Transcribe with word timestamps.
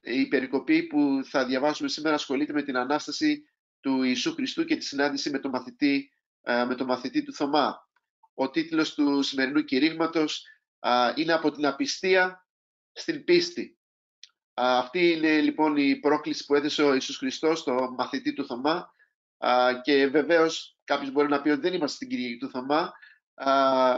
η 0.00 0.28
περικοπή 0.28 0.82
που 0.82 1.20
θα 1.24 1.44
διαβάσουμε 1.46 1.88
σήμερα 1.88 2.14
ασχολείται 2.14 2.52
με 2.52 2.62
την 2.62 2.76
Ανάσταση 2.76 3.44
του 3.80 4.02
Ιησού 4.02 4.34
Χριστού 4.34 4.64
και 4.64 4.76
τη 4.76 4.84
συνάντηση 4.84 5.30
με 5.30 5.38
τον 5.38 5.50
μαθητή, 5.50 6.12
με 6.42 6.74
τον 6.74 6.86
μαθητή 6.86 7.22
του 7.22 7.34
Θωμά. 7.34 7.88
Ο 8.34 8.50
τίτλος 8.50 8.94
του 8.94 9.22
σημερινού 9.22 9.64
κηρύγματος 9.64 10.46
είναι 11.14 11.32
«Από 11.32 11.50
την 11.50 11.66
απιστία 11.66 12.46
στην 12.92 13.24
πίστη». 13.24 13.78
Αυτή 14.54 15.10
είναι 15.10 15.40
λοιπόν 15.40 15.76
η 15.76 15.96
πρόκληση 15.96 16.44
που 16.44 16.54
έδεσε 16.54 16.82
ο 16.82 16.92
Ιησούς 16.92 17.16
Χριστός 17.16 17.58
στο 17.58 17.94
μαθητή 17.98 18.32
του 18.32 18.46
Θωμά 18.46 18.90
και 19.82 20.06
βεβαίως 20.06 20.78
κάποιος 20.84 21.10
μπορεί 21.10 21.28
να 21.28 21.42
πει 21.42 21.48
ότι 21.48 21.60
δεν 21.60 21.74
είμαστε 21.74 21.96
στην 21.96 22.08
Κυριακή 22.08 22.36
του 22.36 22.50
Θωμά 22.50 22.92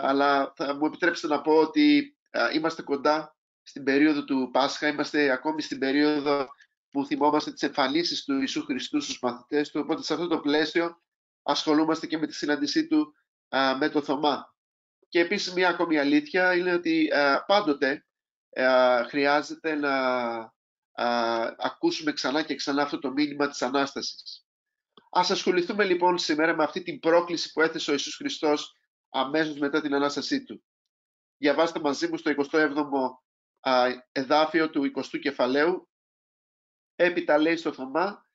αλλά 0.03 0.53
θα 0.57 0.75
μου 0.75 0.87
επιτρέψετε 0.87 1.35
να 1.35 1.41
πω 1.41 1.53
ότι 1.53 2.17
είμαστε 2.55 2.83
κοντά 2.83 3.37
στην 3.71 3.85
περίοδο 3.85 4.25
του 4.25 4.49
Πάσχα, 4.53 4.89
είμαστε 4.89 5.31
ακόμη 5.31 5.63
στην 5.63 5.79
περίοδο 5.79 6.49
που 6.91 7.07
θυμόμαστε 7.07 7.53
τις 7.53 7.63
εμφανίσεις 7.63 8.25
του 8.25 8.39
Ιησού 8.39 8.65
Χριστού 8.65 9.01
στους 9.01 9.19
μαθητές 9.23 9.71
του, 9.71 9.81
οπότε 9.85 10.03
σε 10.03 10.15
αυτό 10.15 10.27
το 10.27 10.39
πλαίσιο 10.39 11.03
ασχολούμαστε 11.43 12.07
και 12.07 12.19
με 12.19 12.27
τη 12.27 12.35
συνάντησή 12.35 12.87
του 12.87 13.15
με 13.79 13.89
το 13.89 14.03
Θωμά. 14.03 14.55
Και 15.09 15.21
επίσης 15.21 15.53
μια 15.53 15.69
ακόμη 15.69 15.99
αλήθεια 15.99 16.55
είναι 16.55 16.73
ότι 16.73 17.11
πάντοτε 17.47 18.07
χρειάζεται 19.09 19.75
να 19.75 19.95
ακούσουμε 21.59 22.13
ξανά 22.13 22.43
και 22.43 22.55
ξανά 22.55 22.83
αυτό 22.83 22.99
το 22.99 23.13
μήνυμα 23.13 23.49
της 23.49 23.63
Ανάστασης. 23.63 24.45
Ας 25.11 25.31
ασχοληθούμε 25.31 25.85
λοιπόν 25.85 26.19
σήμερα 26.19 26.57
με 26.57 26.65
αυτή 26.65 26.83
την 26.83 26.99
πρόκληση 26.99 27.53
που 27.53 27.61
έθεσε 27.61 27.91
ο 27.91 27.93
Ιησούς 27.93 28.17
Χριστός 28.17 28.77
αμέσως 29.11 29.59
μετά 29.59 29.81
την 29.81 29.95
Ανάστασή 29.95 30.45
Του. 30.45 30.65
Διαβάστε 31.37 31.81
μαζί 31.81 32.09
μου 32.09 32.17
στο 32.17 32.33
27ο 32.37 32.85
εδάφιο 34.13 34.71
του 34.71 34.93
20ου 34.97 35.19
κεφαλαίου. 35.21 35.89
Έπειτα 36.97 37.39
λέει 37.39 37.57
στο 37.57 37.73
Θωμά, 37.73 38.27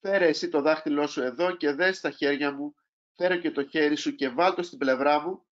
φέρε 0.00 0.26
εσύ 0.26 0.48
το 0.48 0.60
δάχτυλό 0.60 1.06
σου 1.06 1.22
εδώ 1.22 1.56
και 1.56 1.72
δες 1.72 2.00
τα 2.00 2.10
χέρια 2.10 2.52
μου, 2.52 2.74
φέρε 3.14 3.36
και 3.36 3.50
το 3.50 3.66
χέρι 3.66 3.96
σου 3.96 4.14
και 4.14 4.28
βάλ 4.28 4.54
το 4.54 4.62
στην 4.62 4.78
πλευρά 4.78 5.20
μου 5.20 5.46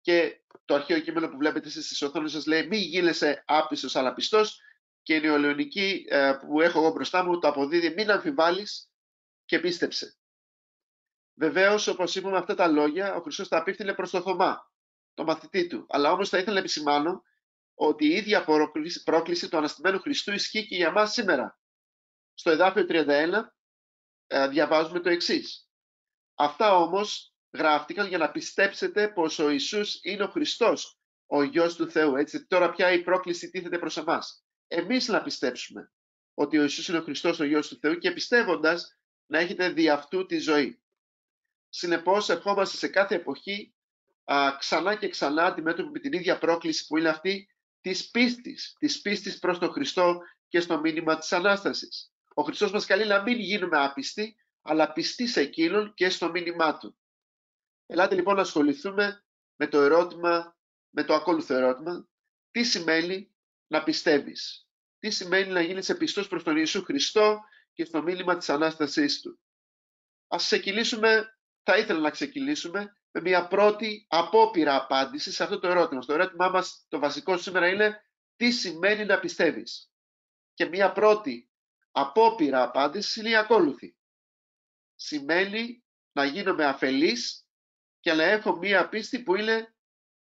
και 0.00 0.40
το 0.64 0.74
αρχαίο 0.74 1.00
κείμενο 1.00 1.28
που 1.28 1.36
βλέπετε 1.36 1.68
εσείς 1.68 1.84
στις 1.84 2.02
οθόνες 2.02 2.30
σας 2.30 2.46
λέει 2.46 2.66
μη 2.66 2.76
γίνεσαι 2.76 3.42
άπιστος 3.46 3.96
αλλά 3.96 4.14
πιστός 4.14 4.60
και 5.02 5.14
η 5.14 5.20
νεολαιονική 5.20 6.04
ε, 6.08 6.32
που 6.40 6.60
έχω 6.60 6.78
εγώ 6.78 6.90
μπροστά 6.90 7.24
μου 7.24 7.38
το 7.38 7.48
αποδίδει 7.48 7.94
μην 7.94 8.10
αμφιβάλλεις 8.10 8.90
και 9.44 9.58
πίστεψε. 9.58 10.16
Βεβαίως, 11.34 11.86
όπως 11.86 12.14
είπαμε 12.14 12.36
αυτά 12.36 12.54
τα 12.54 12.66
λόγια, 12.66 13.14
ο 13.14 13.20
Χριστός 13.20 13.48
τα 13.48 13.58
απίφθηνε 13.58 13.94
προς 13.94 14.10
το 14.10 14.20
Θωμά, 14.20 14.70
το 15.14 15.24
μαθητή 15.24 15.66
του. 15.66 15.86
Αλλά 15.88 16.12
όμως 16.12 16.28
θα 16.28 16.38
ήθελα 16.38 16.52
να 16.52 16.58
επισημάνω 16.58 17.22
ότι 17.78 18.06
η 18.06 18.10
ίδια 18.10 18.44
πρόκληση 19.04 19.48
του 19.48 19.56
Αναστημένου 19.56 20.00
Χριστού 20.00 20.32
ισχύει 20.32 20.66
και 20.66 20.76
για 20.76 20.90
μας 20.90 21.12
σήμερα. 21.12 21.58
Στο 22.34 22.50
εδάφιο 22.50 22.86
31 22.88 23.04
ε, 24.26 24.48
διαβάζουμε 24.48 25.00
το 25.00 25.08
εξής. 25.08 25.68
Αυτά 26.34 26.76
όμως 26.76 27.34
γράφτηκαν 27.52 28.06
για 28.06 28.18
να 28.18 28.30
πιστέψετε 28.30 29.08
πως 29.08 29.38
ο 29.38 29.50
Ιησούς 29.50 29.98
είναι 30.02 30.22
ο 30.22 30.28
Χριστός, 30.28 30.98
ο 31.26 31.42
Υιός 31.42 31.76
του 31.76 31.90
Θεού. 31.90 32.16
Έτσι, 32.16 32.46
τώρα 32.46 32.70
πια 32.70 32.92
η 32.92 33.02
πρόκληση 33.02 33.50
τίθεται 33.50 33.78
προς 33.78 33.96
εμάς. 33.96 34.44
Εμείς 34.66 35.08
να 35.08 35.22
πιστέψουμε 35.22 35.92
ότι 36.34 36.58
ο 36.58 36.62
Ιησούς 36.62 36.88
είναι 36.88 36.98
ο 36.98 37.02
Χριστός, 37.02 37.40
ο 37.40 37.44
Υιός 37.44 37.68
του 37.68 37.78
Θεού 37.78 37.98
και 37.98 38.12
πιστεύοντας 38.12 38.98
να 39.26 39.38
έχετε 39.38 39.68
δι' 39.68 39.88
αυτού 39.88 40.26
τη 40.26 40.38
ζωή. 40.38 40.80
Συνεπώς, 41.68 42.28
ερχόμαστε 42.28 42.76
σε 42.76 42.88
κάθε 42.88 43.14
εποχή 43.14 43.74
α, 44.24 44.56
ξανά 44.58 44.94
και 44.94 45.08
ξανά 45.08 45.44
αντιμέτωποι 45.44 45.90
με 45.90 45.98
την 45.98 46.12
ίδια 46.12 46.38
πρόκληση 46.38 46.86
που 46.86 46.96
είναι 46.96 47.08
αυτή 47.08 47.48
της 47.80 48.10
πίστης, 48.10 48.76
της 48.78 49.00
πίστης 49.00 49.38
προς 49.38 49.58
τον 49.58 49.70
Χριστό 49.70 50.20
και 50.48 50.60
στο 50.60 50.80
μήνυμα 50.80 51.18
της 51.18 51.32
Ανάστασης. 51.32 52.12
Ο 52.34 52.42
Χριστός 52.42 52.72
μας 52.72 52.86
καλεί 52.86 53.06
να 53.06 53.22
μην 53.22 53.38
γίνουμε 53.38 53.78
άπιστοι, 53.78 54.36
αλλά 54.62 54.92
πιστοί 54.92 55.26
σε 55.26 55.40
Εκείνον 55.40 55.94
και 55.94 56.10
στο 56.10 56.30
μήνυμά 56.30 56.78
Του. 56.78 56.98
Ελάτε 57.86 58.14
λοιπόν 58.14 58.34
να 58.34 58.40
ασχοληθούμε 58.40 59.24
με 59.56 59.66
το 59.66 59.80
ερώτημα, 59.80 60.56
με 60.90 61.04
το 61.04 61.14
ακόλουθο 61.14 61.54
ερώτημα, 61.54 62.08
τι 62.50 62.64
σημαίνει 62.64 63.34
να 63.66 63.82
πιστεύεις; 63.82 64.68
Τι 64.98 65.10
σημαίνει 65.10 65.52
να 65.52 65.60
γίνεις 65.60 65.96
πιστός 65.96 66.28
προς 66.28 66.42
τον 66.42 66.56
Ιησού 66.56 66.82
Χριστό 66.82 67.40
και 67.72 67.84
στο 67.84 68.02
μήνυμα 68.02 68.36
της 68.36 68.48
Ανάστασής 68.48 69.20
Του; 69.20 69.40
Ας 70.28 70.44
ξεκινήσουμε, 70.44 71.38
θα 71.62 71.78
ήθελα 71.78 72.00
να 72.00 72.10
ξεκινήσουμε 72.10 73.00
με 73.16 73.22
μια 73.22 73.46
πρώτη 73.46 74.06
απόπειρα 74.08 74.76
απάντηση 74.76 75.32
σε 75.32 75.42
αυτό 75.42 75.58
το 75.58 75.68
ερώτημα. 75.68 76.02
Στο 76.02 76.12
ερώτημά 76.12 76.48
μας 76.48 76.86
το 76.88 76.98
βασικό 76.98 77.36
σήμερα 77.36 77.68
είναι 77.68 78.02
τι 78.36 78.50
σημαίνει 78.50 79.04
να 79.04 79.18
πιστεύεις. 79.18 79.90
Και 80.54 80.64
μια 80.64 80.92
πρώτη 80.92 81.50
απόπειρα 81.90 82.62
απάντηση 82.62 83.20
είναι 83.20 83.28
η 83.28 83.36
ακόλουθη. 83.36 83.96
Σημαίνει 84.94 85.84
να 86.12 86.24
γίνομαι 86.24 86.64
αφελής 86.64 87.46
και 88.00 88.12
να 88.12 88.22
έχω 88.22 88.56
μία 88.56 88.88
πίστη 88.88 89.22
που 89.22 89.36
είναι 89.36 89.74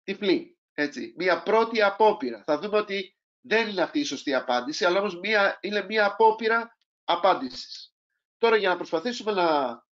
τυφλή. 0.03 0.59
Έτσι. 0.72 1.15
Μία 1.16 1.43
πρώτη 1.43 1.82
απόπειρα. 1.82 2.43
Θα 2.43 2.59
δούμε 2.59 2.78
ότι 2.78 3.16
δεν 3.41 3.69
είναι 3.69 3.82
αυτή 3.82 3.98
η 3.98 4.04
σωστή 4.04 4.34
απάντηση, 4.34 4.84
αλλά 4.84 4.98
όμως 4.98 5.19
μία, 5.19 5.59
είναι 5.60 5.84
μία 5.84 6.06
απόπειρα 6.06 6.77
απάντησης. 7.04 7.94
Τώρα 8.38 8.56
για 8.56 8.69
να 8.69 8.77
προσπαθήσουμε 8.77 9.32
να 9.32 9.87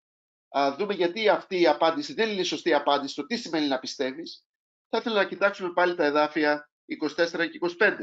δούμε 0.78 0.94
γιατί 0.94 1.30
αυτή 1.30 1.62
η 1.62 1.68
απάντηση 1.68 2.14
δεν 2.14 2.30
είναι 2.30 2.42
η 2.42 2.44
σωστή 2.44 2.74
απάντηση, 2.74 3.16
το 3.16 3.26
τι 3.26 3.38
σημαίνει 3.38 3.68
να 3.68 3.80
πιστεύεις, 3.80 4.46
θα 4.90 4.98
ήθελα 4.98 5.16
να 5.16 5.28
κοιτάξουμε 5.28 5.74
πάλι 5.74 5.96
τα 5.96 6.06
εδάφια 6.06 6.70
24 7.02 7.50
και 7.52 7.60
25. 7.80 7.98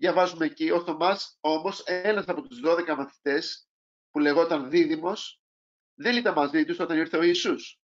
Διαβάζουμε 0.00 0.44
εκεί, 0.44 0.70
ο 0.70 0.84
Θωμάς 0.84 1.38
όμως, 1.40 1.82
ένας 1.84 2.24
από 2.28 2.42
τους 2.42 2.60
12 2.64 2.94
μαθητές, 2.96 3.68
που 4.10 4.18
λεγόταν 4.18 4.70
Δίδυμος, 4.70 5.42
δεν 5.94 6.16
ήταν 6.16 6.34
μαζί 6.34 6.64
τους 6.64 6.78
όταν 6.78 6.98
ήρθε 6.98 7.16
ο 7.16 7.22
Ιησούς. 7.22 7.80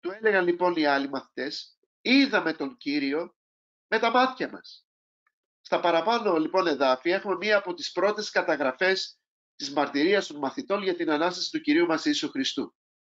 Του 0.00 0.10
έλεγαν 0.10 0.44
λοιπόν 0.44 0.76
οι 0.76 0.86
άλλοι 0.86 1.08
μαθητές, 1.08 1.78
είδαμε 2.00 2.52
τον 2.52 2.76
Κύριο 2.76 3.36
με 3.86 3.98
τα 3.98 4.10
μάτια 4.10 4.50
μας. 4.50 4.86
Στα 5.60 5.80
παραπάνω 5.80 6.36
λοιπόν 6.36 6.66
εδάφια 6.66 7.14
έχουμε 7.14 7.36
μία 7.36 7.56
από 7.56 7.74
τις 7.74 7.92
πρώτες 7.92 8.30
καταγραφές 8.30 9.18
της 9.56 9.72
μαρτυρίας 9.72 10.26
των 10.26 10.36
μαθητών 10.38 10.82
για 10.82 10.96
την 10.96 11.10
Ανάσταση 11.10 11.50
του 11.50 11.60
Κυρίου 11.60 11.86
μας 11.86 12.04
Ιησού 12.04 12.30
Χριστού. 12.30 12.74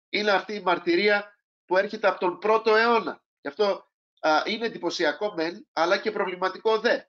Είναι 0.08 0.30
αυτή 0.30 0.54
η 0.54 0.60
μαρτυρία 0.60 1.34
που 1.64 1.76
έρχεται 1.76 2.08
από 2.08 2.18
τον 2.18 2.38
πρώτο 2.38 2.74
αιώνα. 2.74 3.22
Γι' 3.40 3.48
αυτό 3.48 3.88
α, 4.20 4.42
είναι 4.46 4.66
εντυπωσιακό 4.66 5.34
μεν, 5.34 5.68
αλλά 5.72 5.98
και 5.98 6.10
προβληματικό 6.10 6.78
δε. 6.78 7.00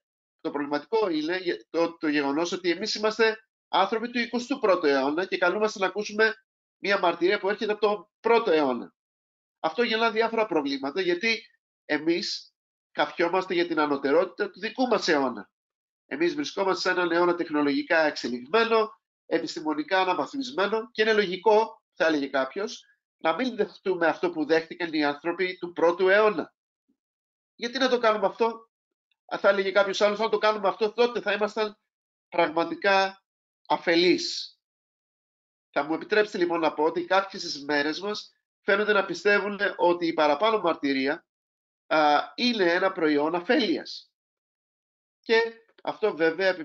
Το 0.41 0.51
προβληματικό 0.51 1.09
είναι 1.09 1.39
το, 1.69 1.97
το 1.97 2.07
γεγονός 2.07 2.51
ότι 2.51 2.71
εμείς 2.71 2.95
είμαστε 2.95 3.37
άνθρωποι 3.67 4.09
του 4.09 4.19
21ου 4.63 4.83
αιώνα 4.83 5.25
και 5.25 5.37
καλούμαστε 5.37 5.79
να 5.79 5.85
ακούσουμε 5.85 6.33
μια 6.77 6.99
μαρτυρία 6.99 7.39
που 7.39 7.49
έρχεται 7.49 7.71
από 7.71 7.81
τον 7.81 8.09
πρώτο 8.19 8.51
αιώνα. 8.51 8.93
Αυτό 9.59 9.83
γεννά 9.83 10.11
διάφορα 10.11 10.45
προβλήματα, 10.45 11.01
γιατί 11.01 11.41
εμείς 11.85 12.53
καφιόμαστε 12.91 13.53
για 13.53 13.67
την 13.67 13.79
ανωτερότητα 13.79 14.49
του 14.49 14.59
δικού 14.59 14.87
μας 14.87 15.07
αιώνα. 15.07 15.49
Εμείς 16.05 16.35
βρισκόμαστε 16.35 16.81
σε 16.81 16.89
έναν 16.89 17.11
αιώνα 17.11 17.35
τεχνολογικά 17.35 17.99
εξελιγμένο, 17.99 18.89
επιστημονικά 19.25 20.01
αναβαθμισμένο 20.01 20.89
και 20.91 21.01
είναι 21.01 21.13
λογικό, 21.13 21.81
θα 21.93 22.05
έλεγε 22.05 22.27
κάποιος, 22.27 22.83
να 23.21 23.35
μην 23.35 23.55
δεχτούμε 23.55 24.07
αυτό 24.07 24.29
που 24.29 24.45
δέχτηκαν 24.45 24.93
οι 24.93 25.03
άνθρωποι 25.03 25.57
του 25.57 25.71
πρώτου 25.71 26.07
αιώνα. 26.07 26.53
Γιατί 27.55 27.77
να 27.77 27.89
το 27.89 27.97
κάνουμε 27.97 28.25
αυτό, 28.25 28.69
θα 29.39 29.49
έλεγε 29.49 29.71
κάποιος 29.71 30.01
άλλος, 30.01 30.19
αν 30.19 30.29
το 30.29 30.37
κάνουμε 30.37 30.67
αυτό, 30.67 30.93
τότε 30.93 31.21
θα 31.21 31.33
ήμασταν 31.33 31.77
πραγματικά 32.29 33.23
αφελείς. 33.67 34.57
Θα 35.71 35.83
μου 35.83 35.93
επιτρέψετε 35.93 36.37
λοιπόν 36.37 36.59
να 36.59 36.73
πω 36.73 36.83
ότι 36.83 37.05
κάποιες 37.05 37.41
στις 37.41 37.63
μέρες 37.63 37.99
μας 37.99 38.31
φαίνονται 38.61 38.93
να 38.93 39.05
πιστεύουν 39.05 39.59
ότι 39.77 40.07
η 40.07 40.13
παραπάνω 40.13 40.59
μαρτυρία 40.59 41.25
α, 41.87 42.19
είναι 42.35 42.73
ένα 42.73 42.91
προϊόν 42.91 43.35
αφέλειας. 43.35 44.11
Και 45.19 45.65
αυτό 45.83 46.15
βέβαια 46.15 46.55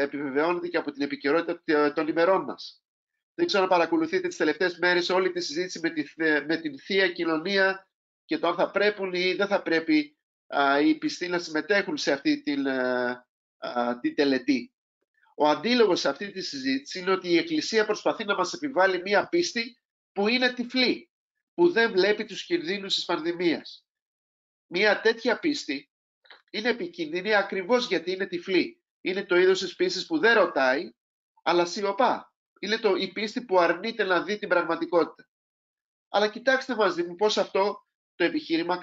επιβεβαιώνεται 0.00 0.68
και 0.68 0.76
από 0.76 0.90
την 0.90 1.02
επικαιρότητα 1.02 1.92
των 1.92 2.08
ημερών 2.08 2.44
μας. 2.44 2.83
Δεν 3.34 3.46
ξέρω 3.46 3.62
αν 3.62 3.68
παρακολουθείτε 3.68 4.28
τις 4.28 4.36
τελευταίες 4.36 4.78
μέρες 4.78 5.08
όλη 5.08 5.30
τη 5.30 5.40
συζήτηση 5.40 5.80
με, 5.82 5.90
τη, 5.90 6.04
με 6.46 6.56
την 6.56 6.78
Θεία 6.78 7.12
Κοινωνία 7.12 7.88
και 8.24 8.38
το 8.38 8.48
αν 8.48 8.54
θα 8.54 8.70
πρέπει 8.70 9.18
ή 9.18 9.34
δεν 9.34 9.46
θα 9.46 9.62
πρέπει 9.62 10.16
α, 10.46 10.80
οι 10.80 10.94
πιστοί 10.94 11.28
να 11.28 11.38
συμμετέχουν 11.38 11.96
σε 11.96 12.12
αυτή 12.12 12.42
την, 12.42 12.68
α, 13.58 13.98
την 14.00 14.14
τελετή. 14.14 14.72
Ο 15.36 15.48
αντίλογος 15.48 16.00
σε 16.00 16.08
αυτή 16.08 16.30
τη 16.30 16.40
συζήτηση 16.40 16.98
είναι 16.98 17.10
ότι 17.10 17.28
η 17.28 17.36
Εκκλησία 17.36 17.84
προσπαθεί 17.84 18.24
να 18.24 18.34
μας 18.34 18.52
επιβάλλει 18.52 19.02
μία 19.02 19.28
πίστη 19.28 19.78
που 20.12 20.28
είναι 20.28 20.52
τυφλή, 20.52 21.10
που 21.54 21.70
δεν 21.70 21.92
βλέπει 21.92 22.24
τους 22.24 22.44
κινδύνους 22.44 22.94
της 22.94 23.04
πανδημίας. 23.04 23.86
Μία 24.66 25.00
τέτοια 25.00 25.38
πίστη 25.38 25.90
είναι 26.50 26.68
επικίνδυνη 26.68 27.34
ακριβώς 27.34 27.86
γιατί 27.86 28.12
είναι 28.12 28.26
τυφλή. 28.26 28.82
Είναι 29.00 29.24
το 29.24 29.36
είδος 29.36 29.60
της 29.60 29.76
πίστης 29.76 30.06
που 30.06 30.18
δεν 30.18 30.38
ρωτάει, 30.38 30.90
αλλά 31.42 31.64
σιωπά. 31.64 32.33
Είναι 32.64 32.78
το, 32.78 32.94
η 32.94 33.12
πίστη 33.12 33.44
που 33.44 33.58
αρνείται 33.58 34.04
να 34.04 34.22
δει 34.22 34.38
την 34.38 34.48
πραγματικότητα. 34.48 35.28
Αλλά 36.08 36.28
κοιτάξτε 36.28 36.74
μαζί 36.74 37.02
μου 37.02 37.14
πώς 37.14 37.38
αυτό 37.38 37.86
το 38.14 38.24
επιχείρημα 38.24 38.78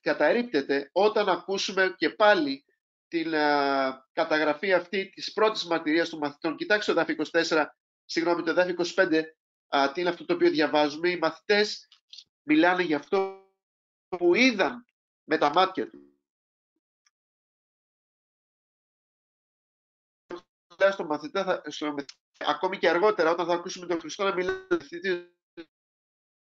καταρρύπτεται 0.00 0.90
όταν 0.92 1.28
ακούσουμε 1.28 1.94
και 1.96 2.10
πάλι 2.10 2.64
την 3.08 3.30
καταγραφή 4.12 4.72
αυτή 4.72 5.10
της 5.10 5.32
πρώτης 5.32 5.64
μαρτυρίας 5.64 6.08
των 6.08 6.18
μαθητών. 6.18 6.56
Κοιτάξτε 6.56 6.92
το 6.92 6.98
δάφη 6.98 7.16
24, 7.48 7.64
συγγνώμη, 8.04 8.42
το 8.42 8.54
δάφη 8.54 8.74
25, 8.94 9.22
τι 9.92 10.00
είναι 10.00 10.10
αυτό 10.10 10.24
το 10.24 10.34
οποίο 10.34 10.50
διαβάζουμε. 10.50 11.08
Οι 11.08 11.18
μαθητές 11.18 11.88
μιλάνε 12.42 12.82
για 12.82 12.96
αυτό 12.96 13.46
που 14.08 14.34
είδαν 14.34 14.86
με 15.24 15.38
τα 15.38 15.50
μάτια 15.50 15.90
τους. 15.90 16.00
Στο 20.90 21.04
μαθητά, 21.04 21.62
στο, 21.66 21.94
ακόμη 22.46 22.78
και 22.78 22.88
αργότερα, 22.88 23.30
όταν 23.30 23.46
θα 23.46 23.54
ακούσουμε 23.54 23.86
τον 23.86 24.00
Χριστό 24.00 24.24
να 24.24 24.34
μιλάει 24.34 24.56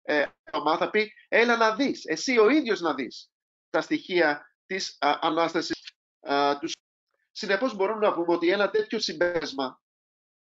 ε, 0.08 0.26
θα 0.78 0.90
πει, 0.90 1.14
έλα 1.28 1.58
να 1.58 1.76
δεις, 1.76 2.06
εσύ 2.06 2.38
ο 2.38 2.50
ίδιος 2.50 2.82
να 2.82 2.94
δεις 2.94 3.32
τα 3.70 3.82
στοιχεία 3.82 4.56
της 4.66 4.98
α, 5.00 5.20
Ανάστασης 5.22 5.94
τους. 6.60 6.76
Συνεπώς 7.32 7.76
μπορούμε 7.76 8.08
να 8.08 8.14
πούμε 8.14 8.34
ότι 8.34 8.50
ένα 8.50 8.70
τέτοιο 8.70 9.00
συμπέρασμα 9.00 9.82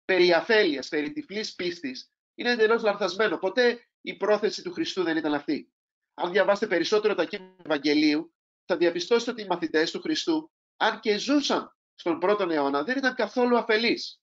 περί 0.05 0.33
αφέλειας, 0.33 0.87
περί 0.87 1.11
τυφλής 1.11 1.55
πίστης, 1.55 2.11
είναι 2.35 2.51
εντελώς 2.51 2.83
λανθασμένο. 2.83 3.37
Ποτέ 3.37 3.87
η 4.01 4.17
πρόθεση 4.17 4.61
του 4.63 4.71
Χριστού 4.71 5.03
δεν 5.03 5.17
ήταν 5.17 5.33
αυτή. 5.33 5.73
Αν 6.13 6.31
διαβάσετε 6.31 6.67
περισσότερο 6.67 7.15
τα 7.15 7.25
κείμενα 7.25 7.55
του 7.55 7.63
Ευαγγελίου, 7.65 8.33
θα 8.65 8.77
διαπιστώσετε 8.77 9.31
ότι 9.31 9.41
οι 9.41 9.47
μαθητές 9.47 9.91
του 9.91 10.01
Χριστού, 10.01 10.51
αν 10.77 10.99
και 10.99 11.17
ζούσαν 11.17 11.75
στον 11.95 12.19
πρώτο 12.19 12.49
αιώνα, 12.49 12.83
δεν 12.83 12.97
ήταν 12.97 13.15
καθόλου 13.15 13.57
αφελείς. 13.57 14.21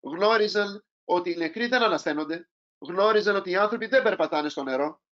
Γνώριζαν 0.00 0.84
ότι 1.04 1.30
οι 1.30 1.36
νεκροί 1.36 1.66
δεν 1.66 1.82
ανασταίνονται, 1.82 2.48
γνώριζαν 2.78 3.36
ότι 3.36 3.50
οι 3.50 3.56
άνθρωποι 3.56 3.86
δεν 3.86 4.02
περπατάνε 4.02 4.48
στο 4.48 4.62
νερό, 4.62 5.02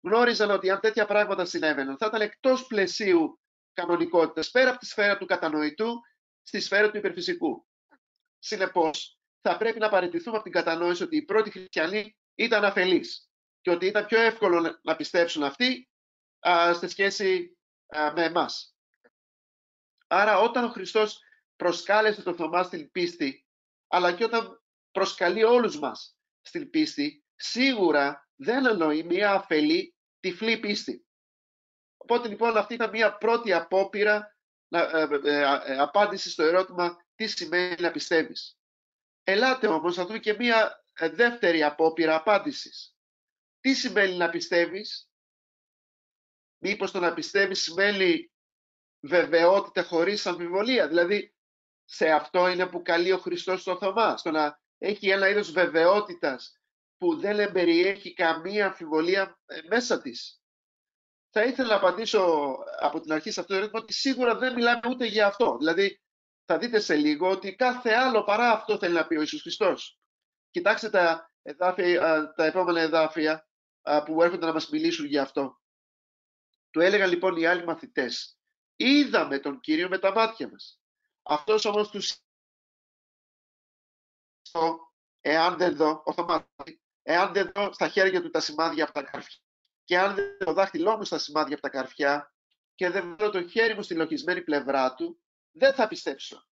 γνώριζαν 0.00 0.50
ότι 0.50 0.70
αν 0.70 0.80
τέτοια 0.80 1.06
πράγματα 1.06 1.44
συνέβαιναν 1.44 1.96
θα 1.96 2.06
ήταν 2.06 2.20
εκτός 2.20 2.66
πλαισίου 2.66 3.40
κανονικότητας, 3.72 4.50
πέρα 4.50 4.70
από 4.70 4.78
τη 4.78 4.86
σφαίρα 4.86 5.18
του 5.18 5.26
κατανοητού, 5.26 6.00
στη 6.42 6.60
σφαίρα 6.60 6.90
του 6.90 6.96
υπερφυσικού. 6.96 7.66
Συνεπώς, 8.38 9.18
θα 9.40 9.56
πρέπει 9.56 9.78
να 9.78 9.88
παραιτηθούμε 9.88 10.36
από 10.36 10.44
την 10.44 10.52
κατανόηση 10.52 11.02
ότι 11.02 11.16
οι 11.16 11.22
πρώτοι 11.22 11.50
χριστιανοί 11.50 12.16
ήταν 12.34 12.64
αφελείς 12.64 13.28
και 13.60 13.70
ότι 13.70 13.86
ήταν 13.86 14.06
πιο 14.06 14.20
εύκολο 14.20 14.78
να 14.82 14.96
πιστέψουν 14.96 15.42
αυτοί 15.42 15.88
α, 16.48 16.72
στη 16.74 16.88
σχέση 16.88 17.56
με 18.14 18.24
εμάς. 18.24 18.76
Άρα 20.06 20.38
όταν 20.38 20.64
ο 20.64 20.68
Χριστός 20.68 21.20
προσκάλεσε 21.56 22.22
τον 22.22 22.36
Θωμά 22.36 22.62
στην 22.62 22.90
πίστη, 22.90 23.43
αλλά 23.94 24.12
και 24.12 24.24
όταν 24.24 24.62
προσκαλεί 24.90 25.44
όλους 25.44 25.78
μας 25.78 26.16
στην 26.40 26.70
πίστη, 26.70 27.24
σίγουρα 27.34 28.28
δεν 28.36 28.66
εννοεί 28.66 29.02
μια 29.02 29.32
αφελή 29.32 29.94
τυφλή 30.20 30.58
πίστη. 30.58 31.06
Οπότε 31.96 32.28
λοιπόν 32.28 32.56
αυτή 32.56 32.74
ήταν 32.74 32.90
μια 32.90 33.16
πρώτη 33.16 33.52
απόπειρα 33.52 34.36
να, 34.68 34.80
ε, 34.80 35.08
ε, 35.24 35.72
ε, 35.72 35.78
απάντηση 35.78 36.30
στο 36.30 36.42
ερώτημα 36.42 36.96
τι 37.14 37.26
σημαίνει 37.26 37.82
να 37.82 37.90
πιστεύεις. 37.90 38.58
Ελάτε 39.22 39.66
όμως 39.66 39.96
να 39.96 40.06
δούμε 40.06 40.18
και 40.18 40.34
μια 40.34 40.84
δεύτερη 41.12 41.62
απόπειρα 41.62 42.14
απάντησης. 42.14 42.96
Τι 43.60 43.74
σημαίνει 43.74 44.16
να 44.16 44.30
πιστεύεις; 44.30 45.08
Μήπως 46.58 46.90
το 46.90 47.00
να 47.00 47.14
πιστεύεις 47.14 47.62
σημαίνει 47.62 48.32
βεβαιότητα 49.00 49.82
χωρίς 49.82 50.26
αμφιβολία. 50.26 50.88
Δηλαδή 50.88 51.33
σε 51.84 52.10
αυτό 52.10 52.48
είναι 52.48 52.66
που 52.66 52.82
καλεί 52.82 53.12
ο 53.12 53.18
Χριστός 53.18 53.60
στο 53.60 53.76
Θωμά. 53.76 54.16
Στο 54.16 54.30
να 54.30 54.60
έχει 54.78 55.08
ένα 55.08 55.28
είδος 55.28 55.50
βεβαιότητας 55.50 56.58
που 56.96 57.16
δεν 57.16 57.38
εμπεριέχει 57.38 58.14
καμία 58.14 58.66
αμφιβολία 58.66 59.38
ε, 59.46 59.58
μέσα 59.68 60.00
της. 60.00 60.42
Θα 61.30 61.44
ήθελα 61.44 61.68
να 61.68 61.74
απαντήσω 61.74 62.54
από 62.80 63.00
την 63.00 63.12
αρχή 63.12 63.30
σε 63.30 63.40
αυτό 63.40 63.52
το 63.52 63.58
ερώτημα 63.58 63.80
ότι 63.80 63.92
σίγουρα 63.92 64.36
δεν 64.36 64.54
μιλάμε 64.54 64.80
ούτε 64.88 65.06
για 65.06 65.26
αυτό. 65.26 65.56
Δηλαδή, 65.56 66.00
θα 66.44 66.58
δείτε 66.58 66.80
σε 66.80 66.94
λίγο 66.94 67.30
ότι 67.30 67.54
κάθε 67.54 67.90
άλλο 67.90 68.24
παρά 68.24 68.50
αυτό 68.50 68.78
θέλει 68.78 68.94
να 68.94 69.06
πει 69.06 69.16
ο 69.16 69.20
Ιησούς 69.20 69.42
Χριστός. 69.42 69.98
Κοιτάξτε 70.50 70.90
τα, 70.90 71.32
εδάφια, 71.42 72.32
τα 72.36 72.44
επόμενα 72.44 72.80
εδάφια 72.80 73.48
που 74.04 74.22
έρχονται 74.22 74.46
να 74.46 74.52
μας 74.52 74.68
μιλήσουν 74.68 75.06
για 75.06 75.22
αυτό. 75.22 75.60
Του 76.70 76.80
έλεγαν 76.80 77.10
λοιπόν 77.10 77.36
οι 77.36 77.46
άλλοι 77.46 77.64
μαθητές, 77.64 78.38
είδαμε 78.76 79.38
τον 79.38 79.60
Κύριο 79.60 79.88
με 79.88 79.98
τα 79.98 80.12
μάτια 80.12 80.48
μας. 80.48 80.80
Αυτός 81.26 81.64
όμως 81.64 81.90
τους 81.90 82.18
εάν 85.20 85.56
δεν 85.56 85.76
δω, 85.76 86.02
ο 86.06 86.46
εάν 87.02 87.32
δεν 87.32 87.52
δω 87.54 87.72
στα 87.72 87.88
χέρια 87.88 88.22
του 88.22 88.30
τα 88.30 88.40
σημάδια 88.40 88.84
από 88.84 88.92
τα 88.92 89.02
καρφιά 89.02 89.42
και 89.84 89.98
αν 89.98 90.14
δεν 90.14 90.36
δω 90.38 90.44
το 90.44 90.52
δάχτυλό 90.52 90.96
μου 90.96 91.04
στα 91.04 91.18
σημάδια 91.18 91.54
από 91.54 91.62
τα 91.62 91.68
καρφιά 91.68 92.34
και 92.74 92.90
δεν 92.90 93.16
δω 93.16 93.30
το 93.30 93.48
χέρι 93.48 93.74
μου 93.74 93.82
στη 93.82 93.94
λογισμένη 93.94 94.42
πλευρά 94.42 94.94
του, 94.94 95.20
δεν 95.50 95.74
θα 95.74 95.88
πιστέψω. 95.88 96.46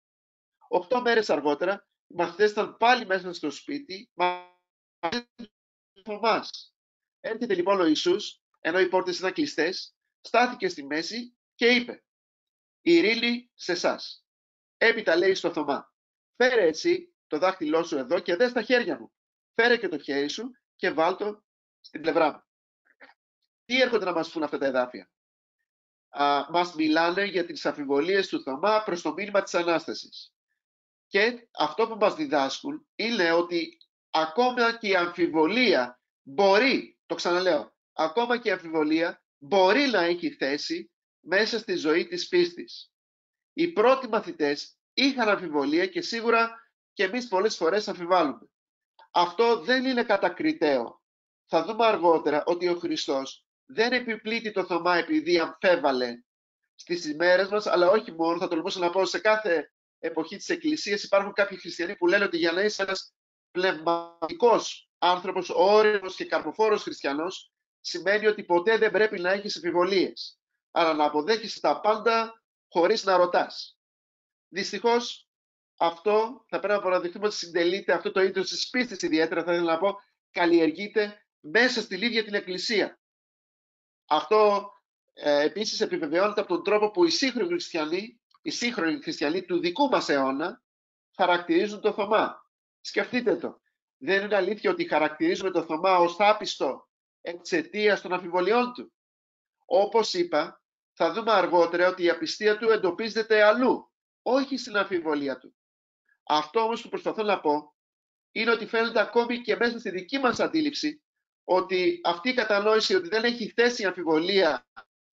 Οχτώ 0.68 1.00
μέρες 1.00 1.30
αργότερα, 1.30 1.88
οι 2.06 2.14
μαθητές 2.14 2.50
ήταν 2.50 2.76
πάλι 2.76 3.06
μέσα 3.06 3.32
στο 3.32 3.50
σπίτι, 3.50 4.10
μαζί 4.14 5.26
του 6.02 6.20
Έρχεται 7.20 7.54
λοιπόν 7.54 7.80
ο 7.80 7.86
Ιησούς, 7.86 8.42
ενώ 8.60 8.80
οι 8.80 8.88
πόρτες 8.88 9.18
ήταν 9.18 9.32
κλειστές, 9.32 9.94
στάθηκε 10.20 10.68
στη 10.68 10.84
μέση 10.84 11.36
και 11.54 11.66
είπε 11.66 12.04
«Ειρήνη 12.80 13.50
σε 13.54 13.72
εσάς. 13.72 14.27
Έπειτα 14.78 15.16
λέει 15.16 15.34
στο 15.34 15.52
Θωμά 15.52 15.92
«Φέρε 16.36 16.66
έτσι 16.66 17.14
το 17.26 17.38
δάχτυλό 17.38 17.82
σου 17.82 17.96
εδώ 17.98 18.18
και 18.18 18.36
δες 18.36 18.52
τα 18.52 18.62
χέρια 18.62 18.98
μου. 18.98 19.12
Φέρε 19.54 19.76
και 19.76 19.88
το 19.88 19.98
χέρι 19.98 20.28
σου 20.28 20.50
και 20.76 20.90
βάλτο 20.90 21.44
στην 21.80 22.00
πλευρά 22.00 22.32
μου». 22.32 22.42
Τι 23.64 23.80
έρχονται 23.80 24.04
να 24.04 24.12
μας 24.12 24.30
πούν 24.30 24.42
αυτά 24.42 24.58
τα 24.58 24.66
εδάφια; 24.66 25.10
Α, 26.08 26.46
μας 26.50 26.74
μιλάνε 26.74 27.24
για 27.24 27.44
τις 27.44 27.66
αφιβολίες 27.66 28.28
του 28.28 28.42
Θωμά 28.42 28.82
προς 28.82 29.02
το 29.02 29.12
μήνυμα 29.12 29.42
της 29.42 29.54
Ανάστασης. 29.54 30.32
Και 31.06 31.48
αυτό 31.58 31.88
που 31.88 31.96
μας 31.96 32.14
διδάσκουν 32.14 32.86
είναι 32.94 33.32
ότι 33.32 33.78
ακόμα 34.10 34.78
και 34.78 34.88
η 34.88 34.96
αμφιβολία 34.96 36.00
μπορεί, 36.22 36.98
το 37.06 37.14
ξαναλέω, 37.14 37.74
ακόμα 37.92 38.38
και 38.38 38.48
η 38.48 38.52
αμφιβολία 38.52 39.22
μπορεί 39.38 39.86
να 39.86 40.02
έχει 40.02 40.30
θέση 40.30 40.90
μέσα 41.20 41.58
στη 41.58 41.74
ζωή 41.74 42.06
της 42.06 42.28
πίστης. 42.28 42.92
Οι 43.58 43.68
πρώτοι 43.68 44.08
μαθητές 44.08 44.78
είχαν 44.94 45.28
αμφιβολία 45.28 45.86
και 45.86 46.00
σίγουρα 46.00 46.70
και 46.92 47.04
εμείς 47.04 47.28
πολλές 47.28 47.56
φορές 47.56 47.88
αμφιβάλλουμε. 47.88 48.48
Αυτό 49.10 49.60
δεν 49.60 49.84
είναι 49.84 50.04
κατακριτέο. 50.04 51.02
Θα 51.46 51.64
δούμε 51.64 51.86
αργότερα 51.86 52.42
ότι 52.46 52.68
ο 52.68 52.74
Χριστός 52.74 53.46
δεν 53.66 53.92
επιπλήττει 53.92 54.52
το 54.52 54.64
Θωμά 54.64 54.96
επειδή 54.96 55.38
αμφέβαλε 55.38 56.22
στις 56.74 57.04
ημέρες 57.04 57.48
μας, 57.48 57.66
αλλά 57.66 57.90
όχι 57.90 58.12
μόνο, 58.12 58.38
θα 58.38 58.48
τολμούσα 58.48 58.78
να 58.78 58.90
πω, 58.90 59.04
σε 59.04 59.18
κάθε 59.18 59.72
εποχή 59.98 60.36
της 60.36 60.48
Εκκλησίας 60.48 61.02
υπάρχουν 61.02 61.32
κάποιοι 61.32 61.58
χριστιανοί 61.58 61.96
που 61.96 62.06
λένε 62.06 62.24
ότι 62.24 62.36
για 62.36 62.52
να 62.52 62.62
είσαι 62.62 62.82
ένας 62.82 63.14
πνευματικός 63.50 64.90
άνθρωπος, 64.98 65.50
όριμος 65.50 66.14
και 66.14 66.24
καρποφόρος 66.24 66.82
χριστιανός, 66.82 67.52
σημαίνει 67.80 68.26
ότι 68.26 68.44
ποτέ 68.44 68.78
δεν 68.78 68.90
πρέπει 68.90 69.20
να 69.20 69.30
έχεις 69.30 69.56
επιβολίες, 69.56 70.38
αλλά 70.70 70.94
να 70.94 71.04
αποδέχεις 71.04 71.60
τα 71.60 71.80
πάντα 71.80 72.42
χωρίς 72.68 73.04
να 73.04 73.16
ρωτάς. 73.16 73.78
Δυστυχώς, 74.48 75.28
αυτό 75.76 76.44
θα 76.48 76.58
πρέπει 76.58 76.74
να 76.74 76.82
παραδειχθούμε 76.82 77.26
ότι 77.26 77.34
συντελείται 77.34 77.92
αυτό 77.92 78.12
το 78.12 78.20
ίδιο 78.20 78.42
της 78.42 78.70
πίστης 78.70 79.02
ιδιαίτερα, 79.02 79.44
θα 79.44 79.52
ήθελα 79.52 79.72
να 79.72 79.78
πω, 79.78 79.98
καλλιεργείται 80.30 81.26
μέσα 81.40 81.80
στη 81.80 81.94
ίδια 81.94 82.24
την 82.24 82.34
Εκκλησία. 82.34 83.00
Αυτό 84.06 84.70
ε, 85.12 85.44
επίσης 85.44 85.80
επιβεβαιώνεται 85.80 86.40
από 86.40 86.54
τον 86.54 86.64
τρόπο 86.64 86.90
που 86.90 87.04
οι 87.04 87.10
σύγχρονοι 87.10 87.48
χριστιανοί, 87.48 88.20
οι 88.42 88.50
σύγχρονοι 88.50 89.02
χριστιανοί 89.02 89.42
του 89.44 89.58
δικού 89.58 89.88
μας 89.88 90.08
αιώνα 90.08 90.62
χαρακτηρίζουν 91.16 91.80
το 91.80 91.92
Θωμά. 91.92 92.46
Σκεφτείτε 92.80 93.36
το. 93.36 93.60
Δεν 93.96 94.24
είναι 94.24 94.36
αλήθεια 94.36 94.70
ότι 94.70 94.88
χαρακτηρίζουμε 94.88 95.50
το 95.50 95.62
Θωμά 95.62 95.96
ως 95.96 96.16
άπιστο 96.18 96.88
εξαιτίας 97.20 98.00
των 98.00 98.12
αμφιβολιών 98.12 98.72
του. 98.72 98.92
Όπως 99.64 100.14
είπα, 100.14 100.62
θα 101.00 101.12
δούμε 101.12 101.32
αργότερα 101.32 101.88
ότι 101.88 102.02
η 102.02 102.10
απιστία 102.10 102.58
του 102.58 102.70
εντοπίζεται 102.70 103.42
αλλού, 103.42 103.92
όχι 104.22 104.56
στην 104.56 104.76
αμφιβολία 104.76 105.38
του. 105.38 105.56
Αυτό 106.22 106.60
όμως 106.60 106.82
που 106.82 106.88
προσπαθώ 106.88 107.22
να 107.22 107.40
πω 107.40 107.76
είναι 108.32 108.50
ότι 108.50 108.66
φαίνεται 108.66 109.00
ακόμη 109.00 109.40
και 109.40 109.56
μέσα 109.56 109.78
στη 109.78 109.90
δική 109.90 110.18
μας 110.18 110.40
αντίληψη 110.40 111.02
ότι 111.44 112.00
αυτή 112.04 112.28
η 112.28 112.34
κατανόηση 112.34 112.94
ότι 112.94 113.08
δεν 113.08 113.24
έχει 113.24 113.48
θέση 113.50 113.84
αμφιβολία 113.84 114.66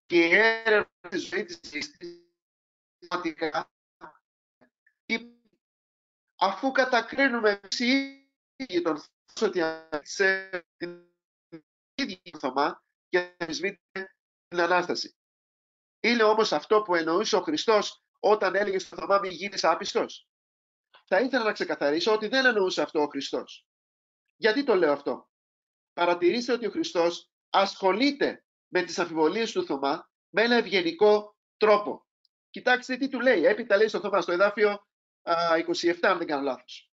και 0.06 0.24
η 0.24 0.34
έρευνα 0.34 1.08
της 1.08 1.28
ζωής 1.28 1.60
της 1.60 1.90
αφού 6.36 6.72
κατακρίνουμε 6.72 7.60
οι 8.56 8.82
τον 8.82 9.02
ότι 9.40 9.60
σε 10.02 10.48
την 10.76 11.06
ίδια 11.94 12.18
Θωμά 12.38 12.84
και 13.08 13.34
αμφισβήτησε 13.38 14.16
την 14.48 14.60
Ανάσταση. 14.60 15.16
Είναι 16.04 16.22
όμως 16.22 16.52
αυτό 16.52 16.82
που 16.82 16.94
εννοούσε 16.94 17.36
ο 17.36 17.40
Χριστός 17.40 18.02
όταν 18.20 18.54
έλεγε 18.54 18.78
στον 18.78 18.98
Θωμά 18.98 19.18
μην 19.18 19.30
γίνεις 19.30 19.64
άπιστος. 19.64 20.28
Θα 21.06 21.20
ήθελα 21.20 21.44
να 21.44 21.52
ξεκαθαρίσω 21.52 22.12
ότι 22.12 22.28
δεν 22.28 22.46
εννοούσε 22.46 22.82
αυτό 22.82 23.00
ο 23.00 23.06
Χριστός. 23.06 23.66
Γιατί 24.36 24.64
το 24.64 24.74
λέω 24.74 24.92
αυτό; 24.92 25.28
Παρατηρήστε 25.92 26.52
ότι 26.52 26.66
ο 26.66 26.70
Χριστός 26.70 27.30
ασχολείται 27.50 28.44
με 28.68 28.82
τις 28.82 28.98
αμφιβολίες 28.98 29.52
του 29.52 29.66
Θωμά 29.66 30.10
με 30.28 30.42
ένα 30.42 30.54
ευγενικό 30.54 31.36
τρόπο. 31.56 32.06
Κοιτάξτε 32.50 32.96
τι 32.96 33.08
του 33.08 33.20
λέει. 33.20 33.44
Έπειτα 33.44 33.76
λέει 33.76 33.88
στο 33.88 34.00
Θωμά, 34.00 34.20
στο 34.20 34.32
εδάφιο 34.32 34.86
27, 35.22 35.98
αν 36.02 36.18
δεν 36.18 36.26
κάνω 36.26 36.42
λάθος. 36.42 36.90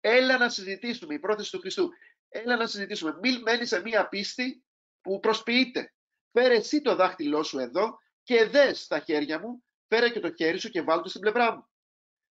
Έλα 0.00 0.38
να 0.38 0.48
συζητήσουμε, 0.48 1.14
η 1.14 1.18
πρόθεση 1.18 1.50
του 1.50 1.60
Χριστού. 1.60 1.90
Έλα 2.28 2.56
να 2.56 2.66
συζητήσουμε. 2.66 3.18
Μην 3.22 3.40
μένεις 3.40 3.68
σε 3.68 3.80
μία 3.80 4.08
πίστη 4.08 4.64
που 5.00 5.20
προσποιείται. 5.20 5.94
Φέρε 6.32 6.54
εσύ 6.54 6.80
το 6.82 6.94
δάχτυλό 6.94 7.42
σου 7.42 7.58
εδώ 7.58 8.02
και 8.24 8.44
δες 8.44 8.82
στα 8.82 9.00
χέρια 9.00 9.40
μου, 9.40 9.64
φέρε 9.88 10.10
και 10.10 10.20
το 10.20 10.34
χέρι 10.34 10.58
σου 10.58 10.70
και 10.70 10.82
βάλτε 10.82 11.08
στην 11.08 11.20
πλευρά 11.20 11.54
μου. 11.54 11.68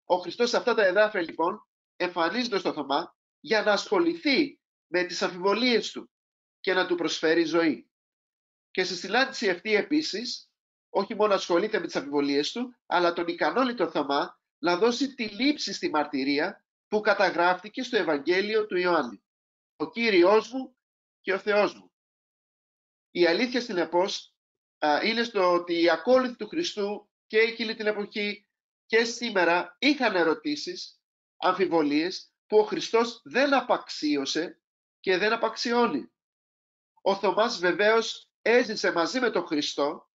Ο 0.04 0.16
Χριστός 0.16 0.48
σε 0.48 0.56
αυτά 0.56 0.74
τα 0.74 0.84
εδάφια 0.86 1.20
λοιπόν 1.20 1.68
εμφανίζεται 1.96 2.58
στο 2.58 2.72
Θωμά 2.72 3.16
για 3.40 3.62
να 3.62 3.72
ασχοληθεί 3.72 4.60
με 4.86 5.04
τις 5.04 5.22
αμφιβολίες 5.22 5.90
του 5.90 6.10
και 6.60 6.74
να 6.74 6.86
του 6.86 6.94
προσφέρει 6.94 7.44
ζωή. 7.44 7.90
Και 8.70 8.84
στη 8.84 8.94
συνάντηση 8.94 9.50
αυτή 9.50 9.74
επίσης, 9.74 10.50
όχι 10.88 11.14
μόνο 11.14 11.34
ασχολείται 11.34 11.78
με 11.78 11.86
τις 11.86 11.96
αμφιβολίες 11.96 12.52
του, 12.52 12.76
αλλά 12.86 13.12
τον 13.12 13.26
ικανώνει 13.26 13.74
το 13.74 13.90
Θωμά 13.90 14.40
να 14.58 14.76
δώσει 14.76 15.14
τη 15.14 15.24
λήψη 15.24 15.72
στη 15.72 15.90
μαρτυρία 15.90 16.64
που 16.88 17.00
καταγράφτηκε 17.00 17.82
στο 17.82 17.96
Ευαγγέλιο 17.96 18.66
του 18.66 18.76
Ιωάννη. 18.76 19.22
Ο 19.76 19.90
Κύριος 19.90 20.52
μου 20.52 20.76
και 21.20 21.32
ο 21.32 21.38
Θεός 21.38 21.74
μου. 21.74 21.92
Η 23.10 23.26
αλήθεια 23.26 23.60
στην 23.60 23.76
επός 23.76 24.29
είναι 25.04 25.22
στο 25.22 25.52
ότι 25.52 25.82
οι 25.82 25.90
ακόλουθοι 25.90 26.36
του 26.36 26.48
Χριστού 26.48 27.08
και 27.26 27.38
εκείνη 27.38 27.74
την 27.74 27.86
εποχή 27.86 28.46
και 28.86 29.04
σήμερα 29.04 29.76
είχαν 29.78 30.16
ερωτήσεις, 30.16 31.00
αμφιβολίες 31.36 32.32
που 32.46 32.58
ο 32.58 32.64
Χριστός 32.64 33.20
δεν 33.24 33.54
απαξίωσε 33.54 34.60
και 35.00 35.16
δεν 35.16 35.32
απαξιώνει. 35.32 36.12
Ο 37.02 37.16
Θωμάς 37.16 37.58
βεβαίως 37.58 38.28
έζησε 38.42 38.92
μαζί 38.92 39.20
με 39.20 39.30
τον 39.30 39.46
Χριστό, 39.46 40.08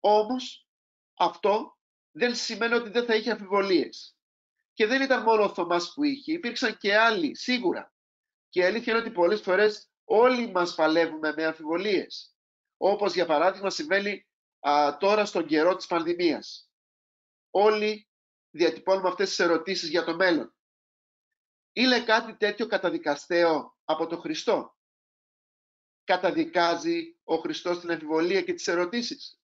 όμως 0.00 0.68
αυτό 1.14 1.76
δεν 2.10 2.34
σημαίνει 2.34 2.74
ότι 2.74 2.90
δεν 2.90 3.04
θα 3.04 3.14
είχε 3.14 3.30
αμφιβολίες. 3.30 4.16
Και 4.72 4.86
δεν 4.86 5.02
ήταν 5.02 5.22
μόνο 5.22 5.42
ο 5.42 5.54
Θωμάς 5.54 5.92
που 5.94 6.04
είχε, 6.04 6.32
υπήρξαν 6.32 6.76
και 6.78 6.96
άλλοι 6.96 7.36
σίγουρα. 7.36 7.94
Και 8.48 8.60
η 8.60 8.64
αλήθεια 8.64 8.92
είναι 8.92 9.02
ότι 9.02 9.10
πολλές 9.10 9.40
φορές 9.40 9.90
όλοι 10.04 10.50
μας 10.50 10.74
παλεύουμε 10.74 11.32
με 11.36 11.44
αμφιβολίες. 11.44 12.35
Όπως 12.76 13.14
για 13.14 13.26
παράδειγμα 13.26 13.70
συμβαίνει 13.70 14.26
τώρα 14.98 15.24
στον 15.24 15.46
καιρό 15.46 15.76
της 15.76 15.86
πανδημίας. 15.86 16.70
Όλοι 17.50 18.08
διατυπώνουμε 18.50 19.08
αυτές 19.08 19.28
τις 19.28 19.38
ερωτήσεις 19.38 19.88
για 19.88 20.04
το 20.04 20.14
μέλλον. 20.14 20.54
Είναι 21.72 22.04
κάτι 22.04 22.36
τέτοιο 22.36 22.66
καταδικαστέο 22.66 23.76
από 23.84 24.06
τον 24.06 24.20
Χριστό; 24.20 24.76
Καταδικάζει 26.04 27.18
ο 27.24 27.36
Χριστός 27.36 27.80
την 27.80 27.90
αμφιβολία 27.90 28.42
και 28.42 28.54
τις 28.54 28.68
ερωτήσεις; 28.68 29.40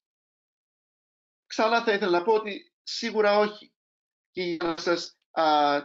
Ξανά 1.45 1.83
θα 1.83 1.93
ήθελα 1.93 2.17
να 2.17 2.23
πω 2.23 2.33
ότι 2.33 2.73
σίγουρα 2.83 3.37
όχι. 3.37 3.73
Και 4.31 4.43
για 4.43 4.67
να 4.67 4.77
σας 4.77 5.17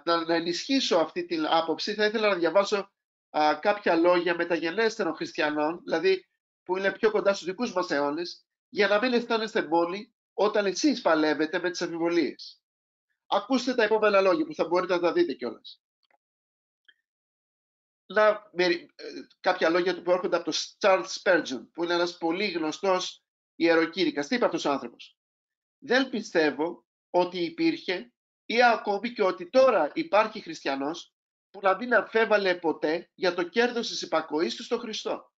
να, 0.05 0.35
ενισχύσω 0.35 0.97
αυτή 0.97 1.25
την 1.25 1.47
άποψη 1.47 1.95
θα 1.95 2.05
ήθελα 2.05 2.29
να 2.29 2.35
διαβάσω 2.35 2.93
α, 3.39 3.59
κάποια 3.61 3.95
λόγια 3.95 4.35
μεταγενέστερων 4.35 5.15
χριστιανών, 5.15 5.81
δηλαδή 5.85 6.29
που 6.69 6.77
είναι 6.77 6.93
πιο 6.93 7.11
κοντά 7.11 7.35
στους 7.35 7.47
δικούς 7.47 7.73
μας 7.73 7.91
αιώνες, 7.91 8.47
για 8.69 8.89
να 8.89 8.99
μην 8.99 9.13
αισθάνεστε 9.13 9.67
μόνοι 9.67 10.15
όταν 10.33 10.67
εσείς 10.67 11.01
παλεύετε 11.01 11.61
με 11.61 11.71
τις 11.71 11.83
αμφιβολίες. 11.83 12.63
Ακούστε 13.27 13.75
τα 13.75 13.83
επόμενα 13.83 14.21
λόγια 14.21 14.45
που 14.45 14.55
θα 14.55 14.67
μπορείτε 14.67 14.95
να 14.95 15.01
τα 15.01 15.13
δείτε 15.13 15.33
κιόλας. 15.33 15.83
Να, 18.07 18.51
με, 18.53 18.65
ε, 18.65 18.89
κάποια 19.41 19.69
λόγια 19.69 19.95
του 19.95 20.03
που 20.03 20.11
έρχονται 20.11 20.37
από 20.37 20.45
τον 20.45 20.55
Charles 20.79 21.07
Spurgeon, 21.23 21.69
που 21.73 21.85
είναι 21.85 21.95
ένας 21.95 22.19
πολύ 22.19 22.47
γνωστός 22.47 23.25
ιεροκήρυκας. 23.55 24.27
Τι 24.27 24.35
είπε 24.35 24.45
αυτός 24.45 24.65
ο 24.65 24.71
άνθρωπος; 24.71 25.19
Δεν 25.79 26.09
πιστεύω 26.09 26.87
ότι 27.11 27.39
υπήρχε 27.45 28.13
ή 28.45 28.63
ακόμη 28.63 29.13
και 29.13 29.23
ότι 29.23 29.51
τώρα 29.51 29.91
υπάρχει 29.95 30.41
χριστιανός 30.41 31.15
που 31.51 31.61
να 31.63 31.77
μην 31.77 31.95
αφέβαλε 31.95 32.55
ποτέ 32.55 33.11
για 33.15 33.35
το 33.35 33.43
κέρδος 33.43 33.89
της 33.89 34.03
υπακοής 34.03 34.55
του 34.55 34.63
στο 34.63 34.79
Χριστό. 34.79 35.33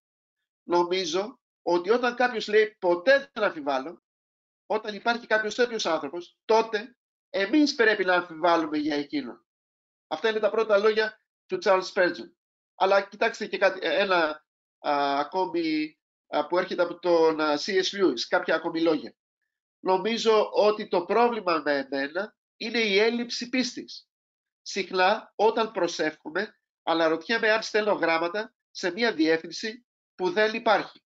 Νομίζω 0.71 1.41
ότι 1.63 1.91
όταν 1.91 2.15
κάποιος 2.15 2.49
λέει 2.49 2.77
ποτέ 2.79 3.31
δεν 3.33 3.45
αφιβάλλω, 3.45 4.03
όταν 4.67 4.95
υπάρχει 4.95 5.27
κάποιος 5.27 5.55
τέτοιος 5.55 5.87
άνθρωπος, 5.87 6.39
τότε 6.45 6.97
εμείς 7.31 7.75
πρέπει 7.75 8.05
να 8.05 8.15
αμφιβάλλουμε 8.15 8.77
για 8.79 8.97
εκείνον. 8.97 9.47
Αυτά 10.07 10.29
είναι 10.29 10.39
τα 10.39 10.51
πρώτα 10.51 10.79
λόγια 10.79 11.21
του 11.47 11.59
Charles 11.63 11.93
Spurgeon. 11.95 12.31
Αλλά 12.75 13.03
κοιτάξτε 13.03 13.47
και 13.47 13.59
κάτι, 13.59 13.79
ε, 13.83 14.01
ένα 14.01 14.45
α, 14.79 15.19
ακόμη 15.19 15.99
α, 16.27 16.47
που 16.47 16.59
έρχεται 16.59 16.83
από 16.83 16.99
τον 16.99 17.39
C.S. 17.41 18.01
Lewis, 18.01 18.21
κάποια 18.29 18.55
ακόμη 18.55 18.81
λόγια. 18.81 19.15
Νομίζω 19.81 20.51
ότι 20.53 20.89
το 20.89 21.05
πρόβλημα 21.05 21.63
με 21.65 21.79
εμένα 21.79 22.37
είναι 22.57 22.79
η 22.79 22.99
έλλειψη 22.99 23.49
πίστης. 23.49 24.09
Συχνά 24.63 25.33
όταν 25.35 25.73
προσεύχουμε, 25.73 26.59
αναρωτιέμαι 26.83 27.51
αν 27.51 27.63
στέλνω 27.63 27.93
γράμματα 27.93 28.55
σε 28.71 28.91
μια 28.91 29.15
διεύθυνση 29.15 29.85
που 30.21 30.31
δεν 30.31 30.55
υπάρχει. 30.55 31.03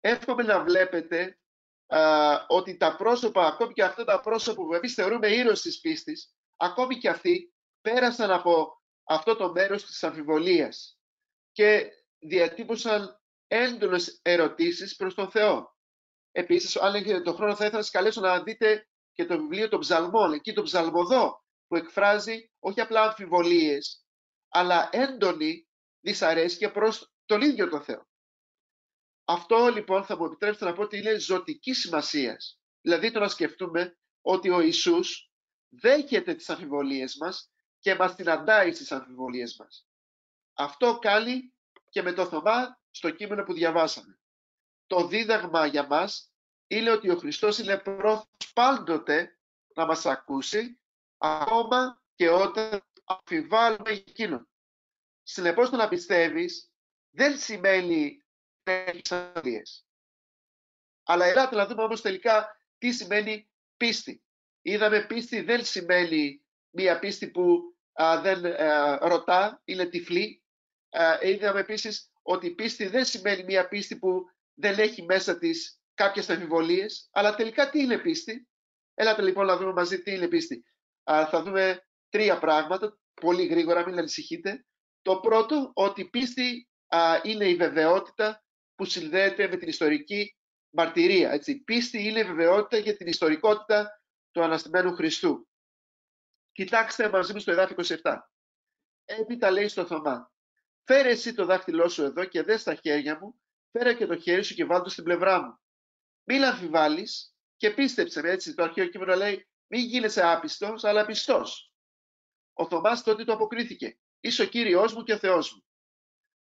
Εύχομαι 0.00 0.42
να 0.42 0.62
βλέπετε 0.62 1.38
ότι 2.46 2.76
τα 2.76 2.96
πρόσωπα, 2.96 3.46
ακόμη 3.46 3.72
και 3.72 3.82
αυτά 3.82 4.04
τα 4.04 4.20
πρόσωπα 4.20 4.62
που 4.62 4.74
εμείς 4.74 4.94
θεωρούμε 4.94 5.28
ήρωες 5.28 5.60
της 5.60 5.80
πίστης, 5.80 6.34
ακόμη 6.56 6.98
και 6.98 7.08
αυτοί 7.08 7.54
πέρασαν 7.80 8.30
από 8.30 8.82
αυτό 9.04 9.36
το 9.36 9.52
μέρος 9.52 9.86
της 9.86 10.04
αμφιβολίας 10.04 10.98
και 11.52 11.90
διατύπωσαν 12.18 13.20
έντονες 13.46 14.18
ερωτήσεις 14.22 14.96
προς 14.96 15.14
τον 15.14 15.30
Θεό. 15.30 15.76
Επίσης, 16.32 16.76
αν 16.76 16.94
έχετε 16.94 17.20
τον 17.20 17.34
χρόνο, 17.34 17.54
θα 17.54 17.64
ήθελα 17.64 17.78
να 17.78 17.82
σας 17.82 17.92
καλέσω 17.92 18.20
να 18.20 18.42
δείτε 18.42 18.88
και 19.12 19.26
το 19.26 19.38
βιβλίο 19.38 19.68
των 19.68 19.80
ψαλμών, 19.80 20.32
εκεί 20.32 20.52
το 20.52 20.62
ψαλμοδό, 20.62 21.44
που 21.66 21.76
εκφράζει 21.76 22.50
όχι 22.58 22.80
απλά 22.80 23.02
αμφιβολίες, 23.02 24.06
αλλά 24.48 24.88
έντονη 24.92 25.68
δυσαρέσκεια 26.00 26.72
προς 26.72 27.10
τον 27.26 27.40
ίδιο 27.40 27.68
τον 27.68 27.82
Θεό. 27.82 28.06
Αυτό 29.24 29.66
λοιπόν 29.68 30.04
θα 30.04 30.16
μου 30.16 30.24
επιτρέψετε 30.24 30.64
να 30.64 30.72
πω 30.72 30.82
ότι 30.82 30.98
είναι 30.98 31.18
ζωτική 31.18 31.72
σημασίας. 31.72 32.60
Δηλαδή 32.80 33.12
το 33.12 33.18
να 33.18 33.28
σκεφτούμε 33.28 33.98
ότι 34.20 34.50
ο 34.50 34.60
Ιησούς 34.60 35.30
δέχεται 35.68 36.34
τις 36.34 36.50
αμφιβολίες 36.50 37.16
μας 37.16 37.50
και 37.78 37.94
μας 37.94 38.14
συναντάει 38.14 38.72
στις 38.72 38.92
αμφιβολίες 38.92 39.56
μας. 39.56 39.88
Αυτό 40.52 40.98
κάνει 40.98 41.54
και 41.88 42.02
με 42.02 42.12
το 42.12 42.26
Θωμά 42.26 42.80
στο 42.90 43.10
κείμενο 43.10 43.42
που 43.42 43.52
διαβάσαμε. 43.52 44.18
Το 44.86 45.06
δίδαγμα 45.06 45.66
για 45.66 45.86
μας 45.86 46.32
είναι 46.66 46.90
ότι 46.90 47.10
ο 47.10 47.16
Χριστός 47.16 47.58
είναι 47.58 47.78
πρόθυμος 47.78 48.52
πάντοτε 48.54 49.38
να 49.74 49.86
μας 49.86 50.06
ακούσει 50.06 50.80
ακόμα 51.16 52.02
και 52.14 52.28
όταν 52.30 52.82
αμφιβάλλουμε 53.04 53.90
εκείνον. 53.90 54.48
Συνεπώς 55.22 55.70
το 55.70 55.76
να 55.76 55.88
πιστεύεις 55.88 56.70
δεν 57.16 57.38
σημαίνει 57.38 58.20
αλλά 61.02 61.24
ελάτε 61.24 61.56
να 61.56 61.66
δούμε 61.66 61.82
όμως 61.82 62.00
τελικά 62.00 62.56
τι 62.78 62.92
σημαίνει 62.92 63.50
πίστη. 63.76 64.22
Είδαμε 64.62 65.06
πίστη 65.06 65.40
δεν 65.40 65.64
σημαίνει 65.64 66.44
μία 66.70 66.98
πίστη 66.98 67.30
που 67.30 67.76
δεν 68.22 68.44
ε, 68.44 68.96
ρωτά, 69.00 69.62
είναι 69.64 69.86
τυφλή. 69.86 70.42
είδαμε 71.22 71.60
επίσης 71.60 72.10
ότι 72.22 72.50
πίστη 72.50 72.86
δεν 72.86 73.04
σημαίνει 73.04 73.44
μία 73.44 73.68
πίστη 73.68 73.98
που 73.98 74.24
δεν 74.54 74.78
έχει 74.78 75.02
μέσα 75.02 75.38
της 75.38 75.80
κάποιες 75.94 76.30
αμφιβολίες, 76.30 77.08
αλλά 77.12 77.34
τελικά 77.34 77.70
τι 77.70 77.80
είναι 77.80 77.98
πίστη; 77.98 78.48
Έλατε 78.94 79.22
λοιπόν 79.22 79.46
να 79.46 79.56
δούμε 79.56 79.72
μαζί 79.72 80.02
τι 80.02 80.14
είναι 80.14 80.28
πίστη. 80.28 80.64
θα 81.04 81.42
δούμε 81.42 81.86
τρία 82.08 82.38
πράγματα, 82.38 82.98
πολύ 83.20 83.46
γρήγορα, 83.46 83.86
μην 83.86 83.98
ανησυχείτε. 83.98 84.66
Το 85.02 85.16
πρώτο, 85.20 85.70
ότι 85.74 86.04
πίστη 86.04 86.68
είναι 87.22 87.48
η 87.48 87.54
βεβαιότητα 87.54 88.44
που 88.74 88.84
συνδέεται 88.84 89.48
με 89.48 89.56
την 89.56 89.68
ιστορική 89.68 90.36
μαρτυρία. 90.70 91.30
Έτσι. 91.30 91.58
Πίστη 91.58 92.08
είναι 92.08 92.24
βεβαιότητα 92.24 92.76
για 92.76 92.96
την 92.96 93.06
ιστορικότητα 93.06 94.02
του 94.30 94.42
Αναστημένου 94.42 94.94
Χριστού. 94.94 95.48
Κοιτάξτε 96.52 97.08
μαζί 97.08 97.32
μου 97.32 97.38
στο 97.38 97.50
εδάφιο 97.50 97.98
27. 98.02 98.16
Έπειτα 99.04 99.50
λέει 99.50 99.68
στο 99.68 99.86
Θωμά, 99.86 100.32
φέρε 100.84 101.08
εσύ 101.08 101.34
το 101.34 101.44
δάχτυλό 101.44 101.88
σου 101.88 102.02
εδώ 102.02 102.24
και 102.24 102.42
δες 102.42 102.60
στα 102.60 102.74
χέρια 102.74 103.18
μου, 103.20 103.40
φέρε 103.70 103.94
και 103.94 104.06
το 104.06 104.16
χέρι 104.16 104.42
σου 104.42 104.54
και 104.54 104.64
βάλ 104.64 104.82
το 104.82 104.88
στην 104.88 105.04
πλευρά 105.04 105.42
μου. 105.42 105.60
Μην 106.24 106.44
αμφιβάλλεις 106.44 107.34
και 107.56 107.70
πίστεψε 107.70 108.22
με 108.22 108.30
έτσι. 108.30 108.54
Το 108.54 108.62
αρχαίο 108.62 108.86
κείμενο 108.86 109.14
λέει, 109.14 109.48
μην 109.66 109.80
γίνεσαι 109.80 110.26
άπιστος, 110.26 110.84
αλλά 110.84 111.06
πιστός. 111.06 111.72
Ο 112.52 112.66
Θωμάς 112.68 113.02
τότε 113.02 113.24
το 113.24 113.32
αποκρίθηκε. 113.32 113.98
Είσαι 114.20 114.42
ο 114.42 114.46
Κύριος 114.46 114.94
μου 114.94 115.02
και 115.02 115.12
ο 115.12 115.18
Θεός 115.18 115.54
μου. 115.54 115.65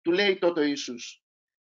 Του 0.02 0.12
λέει 0.12 0.38
τότε 0.38 0.60
ο 0.60 0.64
Ιησούς, 0.64 1.24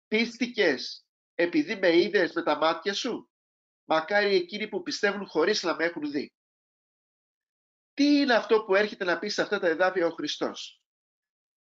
πίστηκες 0.07 1.05
επειδή 1.35 1.75
με 1.75 1.97
είδες 1.97 2.33
με 2.33 2.43
τα 2.43 2.57
μάτια 2.57 2.93
σου; 2.93 3.29
Μακάρι 3.87 4.35
εκείνοι 4.35 4.67
που 4.67 4.81
πιστεύουν 4.81 5.27
χωρίς 5.27 5.63
να 5.63 5.75
με 5.75 5.83
έχουν 5.83 6.11
δει. 6.11 6.33
Τι 7.93 8.03
είναι 8.03 8.33
αυτό 8.33 8.63
που 8.63 8.75
έρχεται 8.75 9.03
να 9.03 9.19
πει 9.19 9.29
σε 9.29 9.41
αυτά 9.41 9.59
τα 9.59 9.67
εδάφια 9.67 10.07
ο 10.07 10.11
Χριστός; 10.11 10.81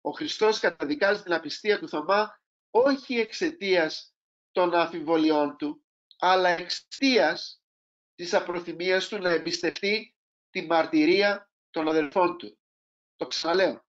Ο 0.01 0.11
Χριστός 0.11 0.59
καταδικάζει 0.59 1.23
την 1.23 1.33
απιστία 1.33 1.79
του 1.79 1.89
Θωμά 1.89 2.41
όχι 2.71 3.15
εξαιτίας 3.15 4.15
των 4.51 4.75
αφιβολιών 4.75 5.57
του, 5.57 5.85
αλλά 6.19 6.49
εξαιτίας 6.49 7.63
της 8.15 8.35
απροθυμίας 8.35 9.09
του 9.09 9.19
να 9.19 9.31
εμπιστευτεί 9.31 10.17
τη 10.51 10.67
μαρτυρία 10.67 11.51
των 11.71 11.89
αδελφών 11.89 12.39
του. 12.39 12.59
Το 13.17 13.27
ξαναλέω. 13.27 13.84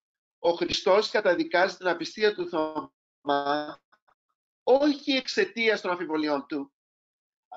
Ο 0.45 0.51
Χριστός 0.51 1.09
καταδικάζει 1.09 1.77
την 1.77 1.87
απιστία 1.87 2.33
του 2.33 2.49
Θωμά 2.49 3.81
όχι 4.63 5.11
εξαιτίας 5.11 5.81
των 5.81 5.91
αμφιβολιών 5.91 6.45
του. 6.47 6.73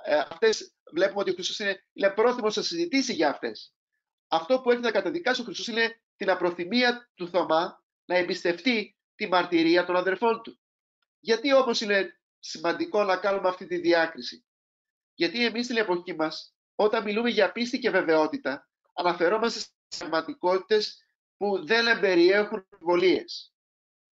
Ε, 0.04 0.18
αυτές 0.18 0.74
βλέπουμε 0.92 1.20
ότι 1.20 1.30
ο 1.30 1.32
Χριστός 1.34 1.58
είναι, 1.58 1.84
είναι 1.92 2.10
πρόθυμος 2.10 2.56
να 2.56 2.62
συζητήσει 2.62 3.12
για 3.12 3.28
αυτές. 3.28 3.74
Αυτό 4.28 4.60
που 4.60 4.70
έχει 4.70 4.80
να 4.80 4.90
καταδικάσει 4.90 5.40
ο 5.40 5.44
Χριστός 5.44 5.66
είναι 5.66 6.00
την 6.16 6.30
απροθυμία 6.30 7.10
του 7.14 7.28
Θωμά 7.28 7.84
να 8.04 8.16
εμπιστευτεί 8.16 8.96
τη 9.14 9.28
μαρτυρία 9.28 9.84
των 9.84 9.96
αδελφών 9.96 10.42
του. 10.42 10.60
Γιατί 11.18 11.54
όμως 11.54 11.80
είναι 11.80 12.20
σημαντικό 12.38 13.04
να 13.04 13.16
κάνουμε 13.16 13.48
αυτή 13.48 13.66
τη 13.66 13.76
διάκριση; 13.76 14.46
Γιατί 15.14 15.44
εμείς 15.44 15.64
στην 15.64 15.76
εποχή 15.76 16.14
μας, 16.14 16.54
όταν 16.74 17.02
μιλούμε 17.02 17.30
για 17.30 17.52
πίστη 17.52 17.78
και 17.78 17.90
βεβαιότητα, 17.90 18.68
αναφερόμαστε 18.94 19.58
στις 19.58 19.98
πραγματικότητες 19.98 21.02
που 21.38 21.66
δεν 21.66 21.86
εμπεριέχουν 21.86 22.66
αμφιβολίες. 22.70 23.54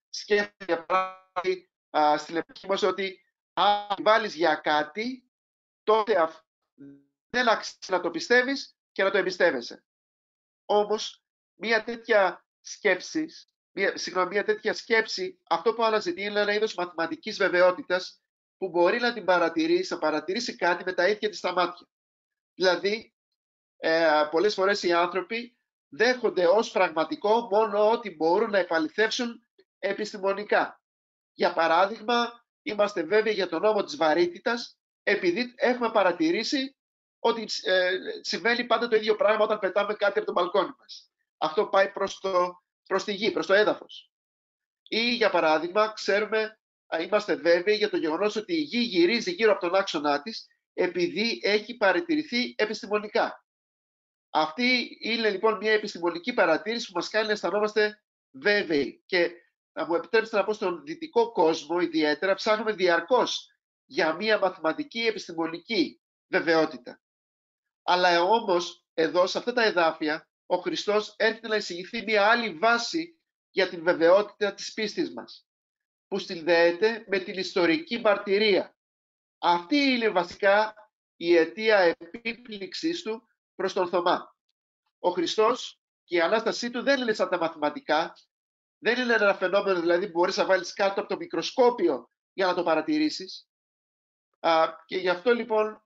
Σκέφτεται 0.09 0.65
για 0.65 0.85
παράδειγμα 0.85 2.19
στην 2.19 2.37
εποχή 2.37 2.67
μας 2.67 2.83
ότι 2.83 3.21
αν 3.53 3.97
βάλεις 4.03 4.35
για 4.35 4.55
κάτι, 4.55 5.31
τότε 5.83 6.29
δεν 7.29 7.49
αξίζει 7.49 7.79
να 7.89 8.01
το 8.01 8.11
πιστεύεις 8.11 8.77
και 8.93 9.03
να 9.03 9.11
το 9.11 9.19
εμπιστεύεσαι. 9.19 9.85
Όμως, 10.65 11.25
μια 11.55 11.85
τέτοια 11.85 12.47
σκέψη, 12.61 13.27
μια, 13.73 13.97
συγγνώμη, 13.97 14.29
μια 14.29 14.45
τέτοια 14.45 14.75
σκέψη, 14.75 15.41
αυτό 15.49 15.75
που 15.75 15.85
αναζητεί 15.85 16.23
είναι 16.23 16.41
ένα 16.41 16.55
είδος 16.55 16.75
μαθηματικής 16.75 17.37
βεβαιότητας 17.37 18.21
που 18.57 18.69
μπορεί 18.69 18.99
να 18.99 19.13
την 19.13 19.25
παρατηρήσει, 19.25 19.93
να 19.93 19.99
παρατηρήσει 19.99 20.57
κάτι 20.57 20.85
με 20.85 20.93
τα 20.93 21.09
ίδια 21.09 21.29
της 21.29 21.39
στα 21.39 21.53
μάτια. 21.53 21.87
Δηλαδή, 22.55 23.15
ε, 23.77 24.29
πολλές 24.31 24.55
φορές 24.55 24.83
οι 24.83 24.93
άνθρωποι 24.93 25.56
δέχονται 25.89 26.47
ως 26.47 26.71
πραγματικό 26.71 27.49
μόνο 27.51 27.91
ότι 27.91 28.17
μπορούν 28.17 28.51
να 28.51 28.59
επαληθεύσουν 28.59 29.47
επιστημονικά. 29.79 30.81
Για 31.33 31.53
παράδειγμα, 31.53 32.45
είμαστε 32.63 33.03
βέβαιοι 33.03 33.33
για 33.33 33.49
τον 33.49 33.61
νόμο 33.61 33.85
της 33.85 33.97
βαρύτητας 33.97 34.79
επειδή 35.03 35.53
έχουμε 35.57 35.91
παρατηρήσει 35.91 36.77
ότι 37.19 37.47
ε, 37.63 37.91
συμβαίνει 38.21 38.65
πάντα 38.65 38.89
το 38.89 38.97
ίδιο 38.97 39.17
πράγμα 39.17 39.45
όταν 39.45 39.59
πετάμε 39.59 39.95
κάτι 39.95 40.19
από 40.19 40.27
το 40.27 40.33
μπαλκόνι 40.33 40.71
μας. 40.79 41.11
Αυτό 41.39 41.67
πάει 41.67 41.91
προς, 41.93 42.19
το, 42.19 42.63
προς 42.87 43.05
τη 43.05 43.13
γη, 43.13 43.31
προς 43.31 43.47
το 43.47 43.55
έδαφος. 43.55 44.11
Ή, 44.89 45.15
για 45.15 45.31
παράδειγμα, 45.31 45.93
ξέρουμε, 45.93 46.59
είμαστε 47.01 47.35
βέβαιοι 47.35 47.77
για 47.77 47.91
το 47.91 47.97
γεγονός 47.97 48.37
ότι 48.37 48.55
η 48.55 48.61
γη 48.61 48.79
γυρίζει 48.79 49.31
γύρω 49.31 49.53
από 49.53 49.61
τον 49.61 49.75
άξονά 49.75 50.23
της 50.23 50.47
επειδή 50.75 51.41
έχει 51.43 51.77
παρατηρηθεί 51.77 52.55
επιστημονικά. 52.59 53.46
Αυτή 54.39 54.99
είναι 55.01 55.31
λοιπόν 55.31 55.57
μια 55.57 55.73
επιστημονική 55.73 56.33
παρατήρηση 56.33 56.87
που 56.87 56.93
μας 56.95 57.09
κάνει 57.09 57.27
να 57.27 57.33
αισθανόμαστε 57.33 58.03
βέβαιοι. 58.31 59.03
Και 59.07 59.31
να 59.73 59.87
μου 59.87 59.95
επιτρέψετε 59.95 60.37
να 60.37 60.45
πω 60.45 60.53
στον 60.53 60.85
δυτικό 60.85 61.33
κόσμο 61.33 61.81
ιδιαίτερα, 61.81 62.35
ψάχνουμε 62.35 62.73
διαρκώς 62.73 63.51
για 63.85 64.13
μια 64.13 64.39
μαθηματική 64.39 65.01
επιστημονική 65.01 66.01
βεβαιότητα. 66.29 67.01
Αλλά 67.83 68.23
όμως 68.23 68.87
εδώ 68.95 69.27
σε 69.27 69.39
αυτά 69.39 69.53
τα 69.53 69.65
εδάφια 69.65 70.29
ο 70.47 70.57
Χριστός 70.57 71.15
έρχεται 71.17 71.49
να 71.49 71.57
εισηγηθεί 71.57 72.03
μια 72.03 72.27
άλλη 72.27 72.51
βάση 72.51 73.21
για 73.51 73.69
την 73.69 73.83
βεβαιότητα 73.83 74.55
της 74.55 74.73
πίστης 74.73 75.13
μας 75.13 75.47
που 76.09 76.19
συνδέεται 76.19 77.05
με 77.09 77.19
την 77.19 77.39
ιστορική 77.39 77.99
μαρτυρία. 77.99 78.77
Αυτή 79.39 79.77
είναι 79.77 80.09
βασικά 80.09 80.75
η 81.17 81.37
αιτία 81.37 81.97
επίπληξής 81.99 83.03
του 83.03 83.29
προς 83.57 83.73
τον 83.73 83.89
Θωμά. 83.89 84.35
Ο 84.99 85.11
Χριστός 85.11 85.81
και 86.05 86.17
η 86.17 86.21
Ανάστασή 86.21 86.71
του 86.71 86.83
δεν 86.83 87.01
είναι 87.01 87.13
σαν 87.13 87.29
τα 87.29 87.39
μαθηματικά, 87.39 88.13
δεν 88.79 89.01
είναι 89.01 89.15
ένα 89.15 89.35
φαινόμενο 89.35 89.81
δηλαδή 89.81 90.07
που 90.07 90.19
μπορείς 90.19 90.37
να 90.37 90.45
βάλεις 90.45 90.73
κάτω 90.73 91.01
από 91.01 91.09
το 91.09 91.17
μικροσκόπιο 91.17 92.11
για 92.33 92.47
να 92.47 92.55
το 92.55 92.63
παρατηρήσεις. 92.63 93.49
Α, 94.41 94.69
και 94.87 94.97
γι' 94.97 95.09
αυτό 95.09 95.33
λοιπόν 95.33 95.85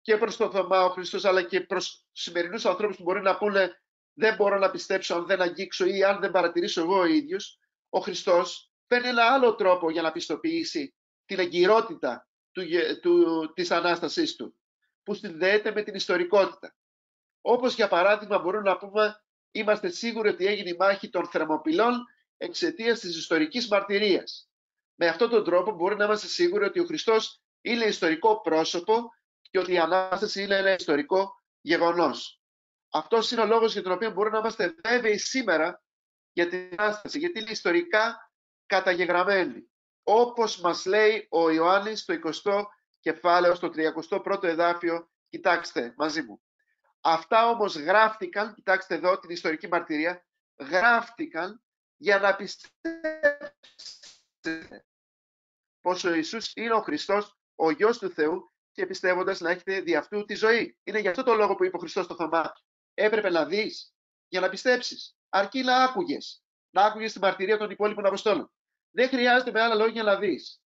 και 0.00 0.16
προς 0.16 0.36
τον 0.36 0.50
Θωμά 0.50 0.84
ο 0.84 0.90
Χριστός 0.90 1.24
αλλά 1.24 1.42
και 1.42 1.60
προς 1.60 2.06
σημερινούς 2.12 2.64
ανθρώπους 2.66 2.96
που 2.96 3.02
μπορεί 3.02 3.20
να 3.20 3.38
πούνε 3.38 3.82
δεν 4.14 4.34
μπορώ 4.36 4.58
να 4.58 4.70
πιστέψω 4.70 5.14
αν 5.14 5.26
δεν 5.26 5.40
αγγίξω 5.40 5.86
ή 5.86 6.04
αν 6.04 6.20
δεν 6.20 6.30
παρατηρήσω 6.30 6.80
εγώ 6.80 6.98
ο 6.98 7.04
ίδιος, 7.04 7.58
ο 7.88 8.00
Χριστός 8.00 8.72
παίρνει 8.86 9.08
ένα 9.08 9.24
άλλο 9.24 9.54
τρόπο 9.54 9.90
για 9.90 10.02
να 10.02 10.12
πιστοποιήσει 10.12 10.94
την 11.24 11.38
εγκυρότητα 11.38 12.28
του, 12.52 12.62
του, 13.02 13.46
της 13.54 13.70
Ανάστασής 13.70 14.36
του, 14.36 14.56
που 15.02 15.14
συνδέεται 15.14 15.72
με 15.72 15.82
την 15.82 15.94
ιστορικότητα. 15.94 16.76
Όπως 17.42 17.74
για 17.74 17.88
παράδειγμα 17.88 18.38
μπορούμε 18.38 18.70
να 18.70 18.76
πούμε 18.76 19.22
είμαστε 19.50 19.88
σίγουροι 19.88 20.28
ότι 20.28 20.46
έγινε 20.46 20.68
η 20.68 20.76
μάχη 20.78 21.10
των 21.10 21.26
Θερμοπυλών 21.26 22.06
εξαιτίας 22.36 23.00
της 23.00 23.16
ιστορικής 23.16 23.68
μαρτυρίας. 23.68 24.48
Με 24.94 25.06
αυτόν 25.06 25.30
τον 25.30 25.44
τρόπο 25.44 25.72
μπορεί 25.72 25.96
να 25.96 26.04
είμαστε 26.04 26.26
σίγουροι 26.26 26.64
ότι 26.64 26.80
ο 26.80 26.84
Χριστός 26.84 27.42
είναι 27.60 27.84
ιστορικό 27.84 28.40
πρόσωπο 28.40 29.10
και 29.50 29.58
ότι 29.58 29.72
η 29.72 29.78
Ανάσταση 29.78 30.42
είναι 30.42 30.56
ένα 30.56 30.74
ιστορικό 30.74 31.42
γεγονός. 31.60 32.40
Αυτός 32.90 33.30
είναι 33.30 33.40
ο 33.40 33.46
λόγος 33.46 33.72
για 33.72 33.82
τον 33.82 33.92
οποίο 33.92 34.10
μπορούμε 34.10 34.34
να 34.34 34.38
είμαστε 34.38 34.74
βέβαιοι 34.82 35.18
σήμερα 35.18 35.82
για 36.32 36.48
την 36.48 36.74
Ανάσταση, 36.76 37.18
γιατί 37.18 37.40
είναι 37.40 37.50
ιστορικά 37.50 38.32
καταγεγραμμένη. 38.66 39.70
Όπως 40.02 40.60
μας 40.60 40.86
λέει 40.86 41.26
ο 41.30 41.50
Ιωάννης 41.50 42.00
στο 42.00 42.14
20ο 42.14 42.62
κεφάλαιο, 43.00 43.54
στο 43.54 43.70
31ο 44.24 44.42
εδάφιο, 44.42 45.10
κοιτάξτε 45.28 45.94
μαζί 45.96 46.22
μου. 46.22 46.42
Αυτά 47.04 47.48
όμως 47.48 47.76
γράφτηκαν, 47.76 48.54
κοιτάξτε 48.54 48.94
εδώ 48.94 49.18
την 49.18 49.30
ιστορική 49.30 49.68
μαρτυρία, 49.68 50.26
γράφτηκαν 50.60 51.62
για 51.96 52.18
να 52.18 52.36
πιστέψετε 52.36 53.52
πως 55.80 56.04
ο 56.04 56.14
Ιησούς 56.14 56.52
είναι 56.54 56.72
ο 56.72 56.80
Χριστός, 56.80 57.36
ο 57.54 57.70
Γιος 57.70 57.98
του 57.98 58.10
Θεού 58.10 58.52
και 58.72 58.86
πιστεύοντας 58.86 59.40
να 59.40 59.50
έχετε 59.50 59.80
δι' 59.80 59.96
αυτού 59.96 60.24
τη 60.24 60.34
ζωή. 60.34 60.78
Είναι 60.82 60.98
για 60.98 61.10
αυτό 61.10 61.22
το 61.22 61.34
λόγο 61.34 61.54
που 61.54 61.64
είπε 61.64 61.76
ο 61.76 61.78
Χριστός 61.78 62.04
στο 62.04 62.14
Θωμά. 62.14 62.52
Έπρεπε 62.94 63.30
να 63.30 63.44
δεις 63.46 63.94
για 64.28 64.40
να 64.40 64.48
πιστέψεις. 64.48 65.16
Αρκεί 65.28 65.62
να 65.62 65.84
άκουγες. 65.84 66.44
Να 66.70 66.84
άκουγες 66.84 67.12
τη 67.12 67.18
μαρτυρία 67.18 67.58
των 67.58 67.70
υπόλοιπων 67.70 68.06
Αποστόλων. 68.06 68.52
Δεν 68.90 69.08
χρειάζεται 69.08 69.50
με 69.50 69.60
άλλα 69.60 69.74
λόγια 69.74 70.02
να 70.02 70.18
δεις. 70.18 70.62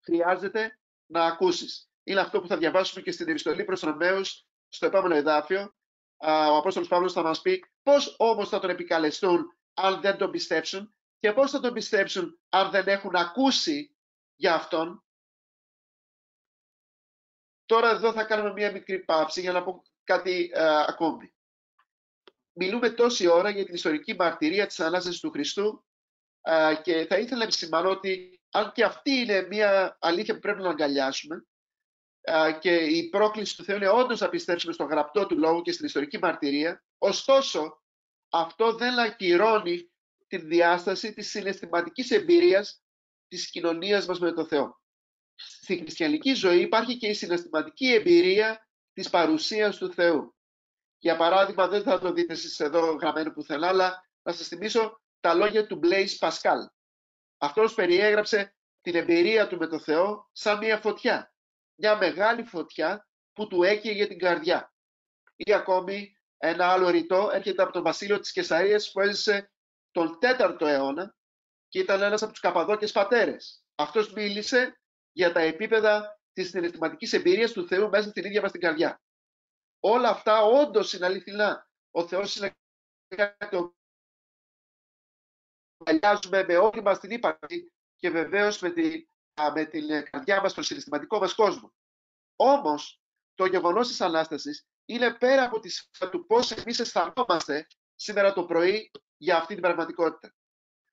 Χρειάζεται 0.00 0.78
να 1.06 1.24
ακούσεις. 1.24 1.88
Είναι 2.02 2.20
αυτό 2.20 2.40
που 2.40 2.46
θα 2.46 2.56
διαβάσουμε 2.56 3.02
και 3.02 3.12
στην 3.12 3.28
επιστολή 3.28 3.64
προς 3.64 3.80
Ρωμαίους 3.80 4.46
στο 4.74 4.86
επόμενο 4.86 5.14
εδάφιο. 5.14 5.74
Ο 6.16 6.56
Απόστολος 6.56 6.88
Παύλος 6.88 7.12
θα 7.12 7.22
μας 7.22 7.40
πει 7.40 7.64
πώς 7.82 8.14
όμως 8.18 8.48
θα 8.48 8.60
τον 8.60 8.70
επικαλεστούν 8.70 9.56
αν 9.74 10.00
δεν 10.00 10.16
τον 10.16 10.30
πιστέψουν 10.30 10.94
και 11.18 11.32
πώς 11.32 11.50
θα 11.50 11.60
τον 11.60 11.72
πιστέψουν 11.72 12.40
αν 12.48 12.70
δεν 12.70 12.88
έχουν 12.88 13.16
ακούσει 13.16 13.96
για 14.36 14.54
Αυτόν. 14.54 15.04
Τώρα 17.64 17.90
εδώ 17.90 18.12
θα 18.12 18.24
κάνουμε 18.24 18.52
μία 18.52 18.72
μικρή 18.72 18.98
πάυση 18.98 19.40
για 19.40 19.52
να 19.52 19.62
πω 19.62 19.82
κάτι 20.04 20.50
ακόμη. 20.86 21.34
Μιλούμε 22.52 22.90
τόση 22.90 23.26
ώρα 23.26 23.50
για 23.50 23.64
την 23.64 23.74
ιστορική 23.74 24.14
μαρτυρία 24.14 24.66
της 24.66 24.80
Ανάστασης 24.80 25.20
του 25.20 25.30
Χριστού 25.30 25.84
και 26.82 27.06
θα 27.08 27.18
ήθελα 27.18 27.36
να 27.36 27.42
επισημάνω 27.42 27.90
ότι 27.90 28.40
αν 28.50 28.72
και 28.72 28.84
αυτή 28.84 29.10
είναι 29.10 29.42
μια 29.42 29.96
αλήθεια 30.00 30.34
που 30.34 30.40
πρέπει 30.40 30.62
να 30.62 30.70
αγκαλιάσουμε 30.70 31.46
και 32.60 32.74
η 32.74 33.08
πρόκληση 33.08 33.56
του 33.56 33.64
Θεού 33.64 33.76
είναι 33.76 33.88
όντως 33.88 34.20
να 34.20 34.28
πιστέψουμε 34.28 34.72
στο 34.72 34.84
γραπτό 34.84 35.26
του 35.26 35.38
λόγο 35.38 35.62
και 35.62 35.72
στην 35.72 35.86
ιστορική 35.86 36.18
μαρτυρία, 36.18 36.84
ωστόσο 36.98 37.82
αυτό 38.28 38.74
δεν 38.74 38.98
ακυρώνει 38.98 39.90
τη 40.26 40.36
διάσταση 40.36 41.12
της 41.12 41.30
συναισθηματικής 41.30 42.10
εμπειρίας 42.10 42.82
της 43.28 43.50
κοινωνίας 43.50 44.06
μας 44.06 44.18
με 44.18 44.32
τον 44.32 44.46
Θεό. 44.46 44.80
Στη 45.34 45.76
χριστιανική 45.76 46.34
ζωή 46.34 46.60
υπάρχει 46.60 46.96
και 46.96 47.06
η 47.06 47.14
συναισθηματική 47.14 47.92
εμπειρία 47.92 48.68
της 48.92 49.10
παρουσίας 49.10 49.76
του 49.76 49.92
Θεού. 49.92 50.34
Για 50.98 51.16
παράδειγμα, 51.16 51.68
δεν 51.68 51.82
θα 51.82 51.98
το 51.98 52.12
δείτε 52.12 52.32
εσείς 52.32 52.60
εδώ 52.60 52.92
γραμμένο 52.92 53.30
πουθενά, 53.30 53.68
αλλά 53.68 54.08
να 54.22 54.32
σας 54.32 54.48
θυμίσω 54.48 55.00
τα 55.20 55.34
λόγια 55.34 55.66
του 55.66 55.80
Blaise 55.82 56.18
Pascal. 56.18 56.66
Αυτός 57.38 57.74
περιέγραψε 57.74 58.54
την 58.80 58.94
εμπειρία 58.94 59.46
του 59.46 59.56
με 59.56 59.66
τον 59.66 59.80
Θεό 59.80 60.28
σαν 60.32 60.58
μια 60.58 60.78
φωτιά. 60.78 61.33
Μια 61.74 61.96
μεγάλη 61.96 62.44
φωτιά 62.44 63.08
που 63.32 63.46
του 63.46 63.62
έκαιγε 63.62 64.06
την 64.06 64.18
καρδιά. 64.18 64.74
Ή 65.36 65.52
ακόμη 65.52 66.16
ένα 66.36 66.66
άλλο 66.66 66.88
ρητό 66.88 67.30
έρχεται 67.32 67.62
από 67.62 67.72
τον 67.72 67.82
βασίλειο 67.82 68.20
της 68.20 68.32
Κεσαρίας 68.32 68.92
που 68.92 69.00
έζησε 69.00 69.50
τον 69.90 70.18
4ο 70.20 70.60
αιώνα 70.60 71.16
και 71.68 71.78
ήταν 71.78 72.02
ένας 72.02 72.22
από 72.22 72.32
τους 72.32 72.40
Καπαδόκες 72.40 72.92
πατέρες. 72.92 73.64
Αυτός 73.74 74.12
μίλησε 74.12 74.80
για 75.12 75.32
τα 75.32 75.40
επίπεδα 75.40 76.20
της 76.32 76.48
συναισθηματικής 76.48 77.12
εμπειρίας 77.12 77.52
του 77.52 77.66
Θεού 77.66 77.88
μέσα 77.88 78.08
στην 78.08 78.24
ίδια 78.24 78.40
μας 78.40 78.52
την 78.52 78.60
καρδιά. 78.60 79.00
Όλα 79.80 80.08
αυτά 80.08 80.42
όντως 80.42 80.92
είναι 80.92 81.06
αληθινά. 81.06 81.68
Ο 81.90 82.06
Θεός 82.06 82.36
είναι 82.36 82.52
κάτι 83.08 83.48
το 83.48 83.74
αγκαλιάζουμε 85.84 86.44
με 86.44 86.56
όλη 86.56 86.82
μας 86.82 86.98
την 86.98 87.10
ύπαρξη 87.10 87.72
και 87.96 88.10
βεβαίως 88.10 88.60
με, 88.60 88.70
τη, 88.70 89.06
με 89.54 89.64
την 89.64 89.86
καρδιά 90.10 90.40
μας, 90.40 90.54
τον 90.54 90.64
συναισθηματικό 90.64 91.18
μας 91.18 91.34
κόσμο. 91.34 91.72
Όμως, 92.36 93.00
το 93.34 93.46
γεγονός 93.46 93.88
της 93.88 94.00
Ανάστασης 94.00 94.66
είναι 94.84 95.14
πέρα 95.14 95.44
από 95.44 95.60
τη 95.60 95.68
σφαίρα 95.68 96.10
του 96.10 96.26
πώς 96.26 96.50
εμείς 96.50 96.78
αισθανόμαστε 96.78 97.66
σήμερα 97.94 98.32
το 98.32 98.44
πρωί 98.44 98.90
για 99.16 99.36
αυτή 99.36 99.52
την 99.52 99.62
πραγματικότητα. 99.62 100.34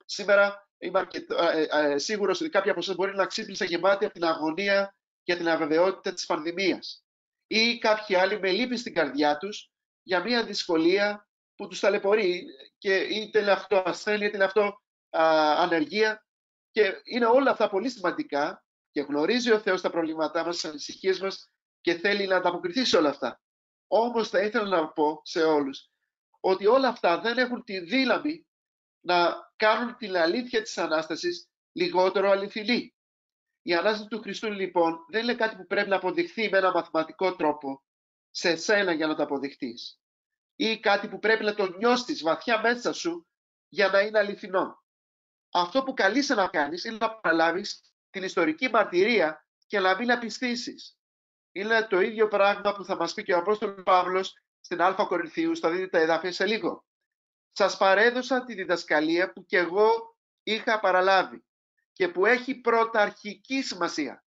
Σήμερα 0.05 0.69
είμαι 0.77 1.07
ε, 1.39 1.63
ε, 1.63 1.97
σίγουρος 1.97 2.41
ότι 2.41 2.49
κάποιοι 2.49 2.71
από 2.71 2.79
εσάς 2.79 2.95
μπορεί 2.95 3.15
να 3.15 3.25
ξύπνησαν 3.25 3.67
γεμάτοι 3.67 4.05
από 4.05 4.13
την 4.13 4.25
αγωνία 4.25 4.95
και 5.23 5.35
την 5.35 5.49
αβεβαιότητα 5.49 6.13
της 6.13 6.25
πανδημίας. 6.25 7.05
Ή 7.47 7.77
κάποιοι 7.77 8.15
άλλοι 8.15 8.39
με 8.39 8.51
λύπη 8.51 8.77
στην 8.77 8.93
καρδιά 8.93 9.37
τους 9.37 9.71
για 10.03 10.19
μια 10.19 10.45
δυσκολία 10.45 11.27
που 11.55 11.67
τους 11.67 11.79
ταλαιπωρεί 11.79 12.45
και 12.77 12.95
είτε 12.95 13.39
είναι 13.39 13.51
αυτό 13.51 13.83
ασθένεια, 13.85 14.27
είτε 14.27 14.35
είναι 14.35 14.45
αυτό 14.45 14.81
ανεργία. 15.09 16.25
Και 16.71 17.01
είναι 17.03 17.25
όλα 17.25 17.51
αυτά 17.51 17.69
πολύ 17.69 17.89
σημαντικά 17.89 18.63
και 18.91 19.01
γνωρίζει 19.01 19.51
ο 19.51 19.59
Θεός 19.59 19.81
τα 19.81 19.89
προβλήματά 19.89 20.45
μας, 20.45 20.55
τις 20.55 20.65
ανησυχίες 20.65 21.19
μας 21.19 21.51
και 21.81 21.93
θέλει 21.93 22.27
να 22.27 22.35
ανταποκριθεί 22.35 22.85
σε 22.85 22.97
όλα 22.97 23.09
αυτά. 23.09 23.41
Όμως 23.87 24.29
θα 24.29 24.41
ήθελα 24.41 24.67
να 24.67 24.87
πω 24.87 25.21
σε 25.23 25.43
όλους 25.43 25.89
ότι 26.39 26.65
όλα 26.65 26.87
αυτά 26.87 27.19
δεν 27.19 27.37
έχουν 27.37 27.63
τη 27.63 27.79
δύναμη 27.79 28.47
να 28.99 29.51
κάνουν 29.55 29.97
την 29.97 30.17
αλήθεια 30.17 30.61
της 30.61 30.77
Ανάστασης 30.77 31.49
λιγότερο 31.71 32.29
αληθινή. 32.29 32.95
Η 33.61 33.73
Ανάσταση 33.73 34.07
του 34.07 34.21
Χριστού 34.21 34.51
λοιπόν 34.51 35.05
δεν 35.09 35.23
είναι 35.23 35.35
κάτι 35.35 35.55
που 35.55 35.65
πρέπει 35.65 35.89
να 35.89 35.95
αποδειχθεί 35.95 36.49
με 36.49 36.57
ένα 36.57 36.71
μαθηματικό 36.71 37.35
τρόπο 37.35 37.83
σε 38.29 38.55
σένα 38.55 38.91
για 38.91 39.07
να 39.07 39.15
το 39.15 39.23
αποδειχτείς 39.23 40.01
ή 40.55 40.79
κάτι 40.79 41.07
που 41.07 41.19
πρέπει 41.19 41.43
να 41.43 41.53
το 41.53 41.77
νιώσεις 41.77 42.21
βαθιά 42.21 42.61
μέσα 42.61 42.93
σου 42.93 43.27
για 43.69 43.87
να 43.87 43.99
είναι 43.99 44.19
αληθινό. 44.19 44.80
Αυτό 45.51 45.83
που 45.83 45.93
καλείσαι 45.93 46.33
να 46.33 46.47
κάνεις 46.47 46.83
είναι 46.83 46.97
να 46.99 47.15
παραλάβεις 47.15 47.93
την 48.09 48.23
ιστορική 48.23 48.69
μαρτυρία 48.69 49.45
και 49.67 49.79
να 49.79 49.97
μην 49.97 50.11
απιστήσεις. 50.11 50.97
Είναι 51.51 51.87
το 51.89 51.99
ίδιο 51.99 52.27
πράγμα 52.27 52.73
που 52.73 52.85
θα 52.85 52.95
μας 52.95 53.13
πει 53.13 53.23
και 53.23 53.33
ο 53.33 53.37
Απόστολος 53.37 53.83
Παύλος 53.83 54.33
στην 54.59 54.81
Α 54.81 55.05
Κορινθίους, 55.07 55.57
στα 55.57 55.69
δείτε 55.69 55.87
τα 55.87 55.99
εδάφια 55.99 56.31
σε 56.31 56.45
λίγο. 56.45 56.85
Σας 57.51 57.77
παρέδωσα 57.77 58.43
τη 58.43 58.53
διδασκαλία 58.53 59.31
που 59.31 59.45
και 59.45 59.57
εγώ 59.57 60.17
είχα 60.43 60.79
παραλάβει 60.79 61.45
και 61.93 62.07
που 62.07 62.25
έχει 62.25 62.55
πρωταρχική 62.55 63.61
σημασία. 63.61 64.23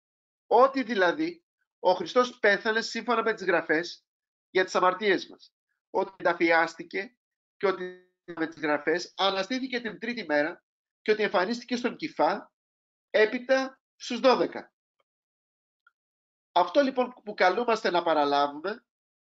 Ότι 0.47 0.83
δηλαδή 0.83 1.45
ο 1.79 1.93
Χριστός 1.93 2.39
πέθανε 2.39 2.81
σύμφωνα 2.81 3.23
με 3.23 3.35
τις 3.35 3.45
γραφές 3.45 4.05
για 4.51 4.65
τις 4.65 4.75
αμαρτίες 4.75 5.29
μας. 5.29 5.53
Ότι 5.91 6.13
ενταφιάστηκε 6.17 7.17
και 7.57 7.67
ότι 7.67 8.13
με 8.25 8.47
τις 8.47 8.61
γραφές 8.61 9.13
αναστήθηκε 9.17 9.81
την 9.81 9.99
τρίτη 9.99 10.25
μέρα 10.25 10.64
και 11.05 11.11
ότι 11.11 11.23
εμφανίστηκε 11.23 11.77
στον 11.77 11.97
Κιφά 11.97 12.53
έπειτα 13.11 13.81
στους 13.97 14.21
12. 14.23 14.49
Αυτό 16.53 16.81
λοιπόν 16.81 17.15
που 17.25 17.35
καλούμαστε 17.35 17.91
να 17.91 18.03
παραλάβουμε 18.03 18.85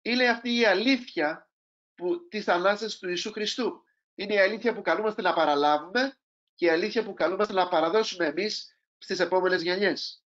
είναι 0.01 0.29
αυτή 0.29 0.55
η 0.55 0.65
αλήθεια 0.65 1.49
που, 1.95 2.27
της 2.27 2.47
Ανάστασης 2.47 2.99
του 2.99 3.07
Ιησού 3.07 3.31
Χριστού. 3.31 3.83
Είναι 4.15 4.33
η 4.33 4.39
αλήθεια 4.39 4.73
που 4.73 4.81
καλούμαστε 4.81 5.21
να 5.21 5.33
παραλάβουμε 5.33 6.17
και 6.55 6.65
η 6.65 6.69
αλήθεια 6.69 7.03
που 7.03 7.13
καλούμαστε 7.13 7.53
να 7.53 7.67
παραδώσουμε 7.67 8.25
εμείς 8.25 8.79
στις 8.97 9.19
επόμενες 9.19 9.61
γενιές. 9.61 10.23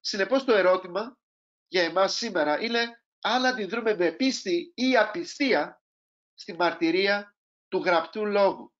Συνεπώς 0.00 0.44
το 0.44 0.54
ερώτημα 0.54 1.18
για 1.68 1.82
εμάς 1.82 2.16
σήμερα 2.16 2.62
είναι 2.62 3.02
αν 3.20 3.46
αντιδρούμε 3.46 3.96
με 3.96 4.12
πίστη 4.12 4.72
ή 4.74 4.96
απιστία 4.96 5.82
στη 6.34 6.54
μαρτυρία 6.54 7.36
του 7.68 7.78
γραπτού 7.78 8.26
λόγου, 8.26 8.74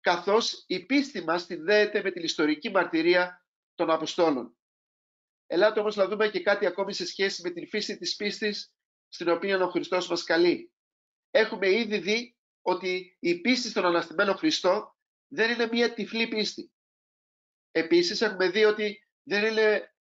καθώς 0.00 0.64
η 0.66 0.86
πίστη 0.86 1.24
μας 1.24 1.42
συνδέεται 1.42 2.02
με 2.02 2.10
την 2.10 2.22
ιστορική 2.22 2.70
μαρτυρία 2.70 3.44
των 3.74 3.90
Αποστόλων. 3.90 4.56
Ελάτε 5.46 5.80
όμως 5.80 5.96
να 5.96 6.08
δούμε 6.08 6.28
και 6.28 6.42
κάτι 6.42 6.66
ακόμη 6.66 6.92
σε 6.92 7.06
σχέση 7.06 7.42
με 7.42 7.50
την 7.50 7.68
φύση 7.68 7.98
της 7.98 8.16
πίστης 8.16 8.74
στην 9.08 9.28
οποία 9.28 9.64
ο 9.64 9.70
Χριστός 9.70 10.08
μας 10.08 10.24
καλεί. 10.24 10.72
Έχουμε 11.30 11.70
ήδη 11.70 11.98
δει 11.98 12.36
ότι 12.62 13.16
η 13.20 13.40
πίστη 13.40 13.68
στον 13.68 13.84
αναστημένο 13.84 14.34
Χριστό 14.34 14.96
δεν 15.28 15.50
είναι 15.50 15.68
μία 15.72 15.94
τυφλή 15.94 16.28
πίστη. 16.28 16.72
Επίσης 17.70 18.20
έχουμε 18.20 18.48
δει 18.48 18.64
ότι 18.64 19.06
δεν 19.22 19.44
είναι 19.44 19.94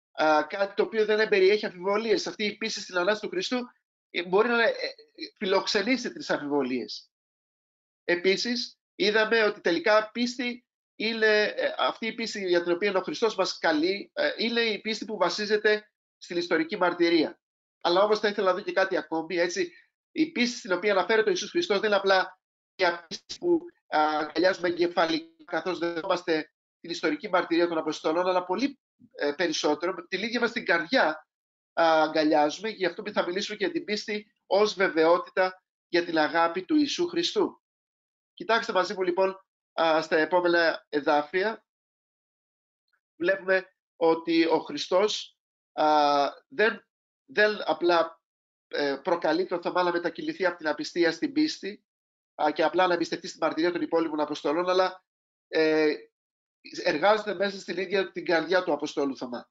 κάτι 0.49 0.75
το 0.75 0.83
οποίο 0.83 1.05
δεν 1.05 1.29
περιέχει 1.29 1.67
αμφιβολίες. 1.67 2.27
Αυτή 2.27 2.45
η 2.45 2.57
πίστη 2.57 2.81
στην 2.81 2.97
Ανάσταση 2.97 3.21
του 3.21 3.29
Χριστού 3.29 3.59
ε, 4.11 4.25
μπορεί 4.25 4.49
να 4.49 4.63
ε, 4.63 4.75
φιλοξενήσει 5.39 6.13
τις 6.13 6.31
αμφιβολίες. 6.31 7.11
Επίσης 8.05 8.78
είδαμε 8.99 9.43
ότι 9.43 9.61
τελικά 9.61 10.11
πίστη 10.11 10.65
είναι 10.97 11.43
ε, 11.43 11.75
αυτή 11.79 12.07
η 12.07 12.13
πίστη 12.13 12.49
για 12.49 12.63
την 12.63 12.73
οποία 12.73 12.95
ο 12.95 13.03
Χριστός 13.03 13.35
μας 13.35 13.59
καλεί, 13.59 14.13
είναι 14.39 14.61
η 14.61 14.81
πίστη 14.81 15.05
που 15.05 15.17
βασίζεται 15.17 15.91
στην 16.19 16.37
ιστορική 16.37 16.77
μαρτυρία. 16.77 17.41
Αλλά 17.81 18.03
όμως 18.03 18.19
θα 18.19 18.29
ήθελα 18.29 18.47
να 18.47 18.55
δω 18.55 18.61
και 18.61 18.73
κάτι 18.73 18.97
ακόμη, 18.97 19.37
έτσι, 19.37 19.73
η 20.13 20.33
πίστη 20.33 20.59
στην 20.59 20.73
οποία 20.73 20.93
αναφέρεται 20.93 21.29
ο 21.29 21.31
Ιησούς 21.31 21.51
Χριστός 21.51 21.81
δεν 21.81 21.87
είναι 21.89 21.99
απλά 21.99 22.41
μια 22.77 23.07
πίστη 23.09 23.37
που 23.39 23.61
αγκαλιάζουμε 23.89 24.69
εγκεφαλικά 24.69 25.45
καθώς 25.45 25.79
δεχόμαστε 25.79 26.53
την 26.81 26.91
ιστορική 26.91 27.29
μαρτυρία 27.29 27.69
των 27.69 27.79
Αποστολών, 27.79 28.27
αλλά 28.27 28.45
πολύ 28.45 28.79
ε, 29.13 29.33
περισσότερο 29.33 29.95
την 30.09 30.23
ίδια 30.23 30.41
μας 30.41 30.53
την 30.53 30.65
καρδιά 30.65 31.27
αγκαλιάζουμε, 31.73 32.69
γι' 32.69 32.87
αυτό 32.87 33.03
θα 33.13 33.27
μιλήσουμε 33.27 33.57
για 33.57 33.71
την 33.71 33.85
πίστη 33.85 34.27
ως 34.47 34.75
βεβαιότητα 34.75 35.63
για 35.89 36.05
την 36.05 36.19
αγάπη 36.19 36.65
του 36.65 36.77
Ιησού 36.77 37.07
Χριστού. 37.07 37.63
Κοιτάξτε 38.38 38.72
μαζί 38.72 38.94
μου 38.94 39.03
λοιπόν 39.03 39.40
στα 40.01 40.16
επόμενα 40.16 40.87
εδάφια. 40.88 41.64
Βλέπουμε 43.16 43.68
ότι 43.96 44.44
ο 44.44 44.59
Χριστός 44.59 45.38
δεν, 46.48 46.87
δεν 47.24 47.62
απλά 47.64 48.22
ε, 48.68 48.96
προκαλεί 49.03 49.46
το 49.46 49.61
Θωμά 49.61 49.83
να 49.83 49.92
μετακυληθεί 49.92 50.46
από 50.46 50.57
την 50.57 50.68
απιστία 50.68 51.12
στην 51.12 51.33
πίστη, 51.33 51.85
και 52.53 52.62
απλά 52.62 52.87
να 52.87 52.94
εμπιστευτεί 52.94 53.27
στην 53.27 53.40
μαρτυρία 53.42 53.72
των 53.72 53.81
υπόλοιπων 53.81 54.20
Αποστολών, 54.20 54.68
αλλά 54.68 55.05
ε, 55.48 55.94
εργάζεται 56.85 57.35
μέσα 57.35 57.59
στην 57.59 57.79
ίδια 57.79 58.11
την 58.12 58.24
καρδιά 58.24 58.62
του 58.62 58.72
Αποστόλου 58.72 59.16
Θωμά. 59.16 59.51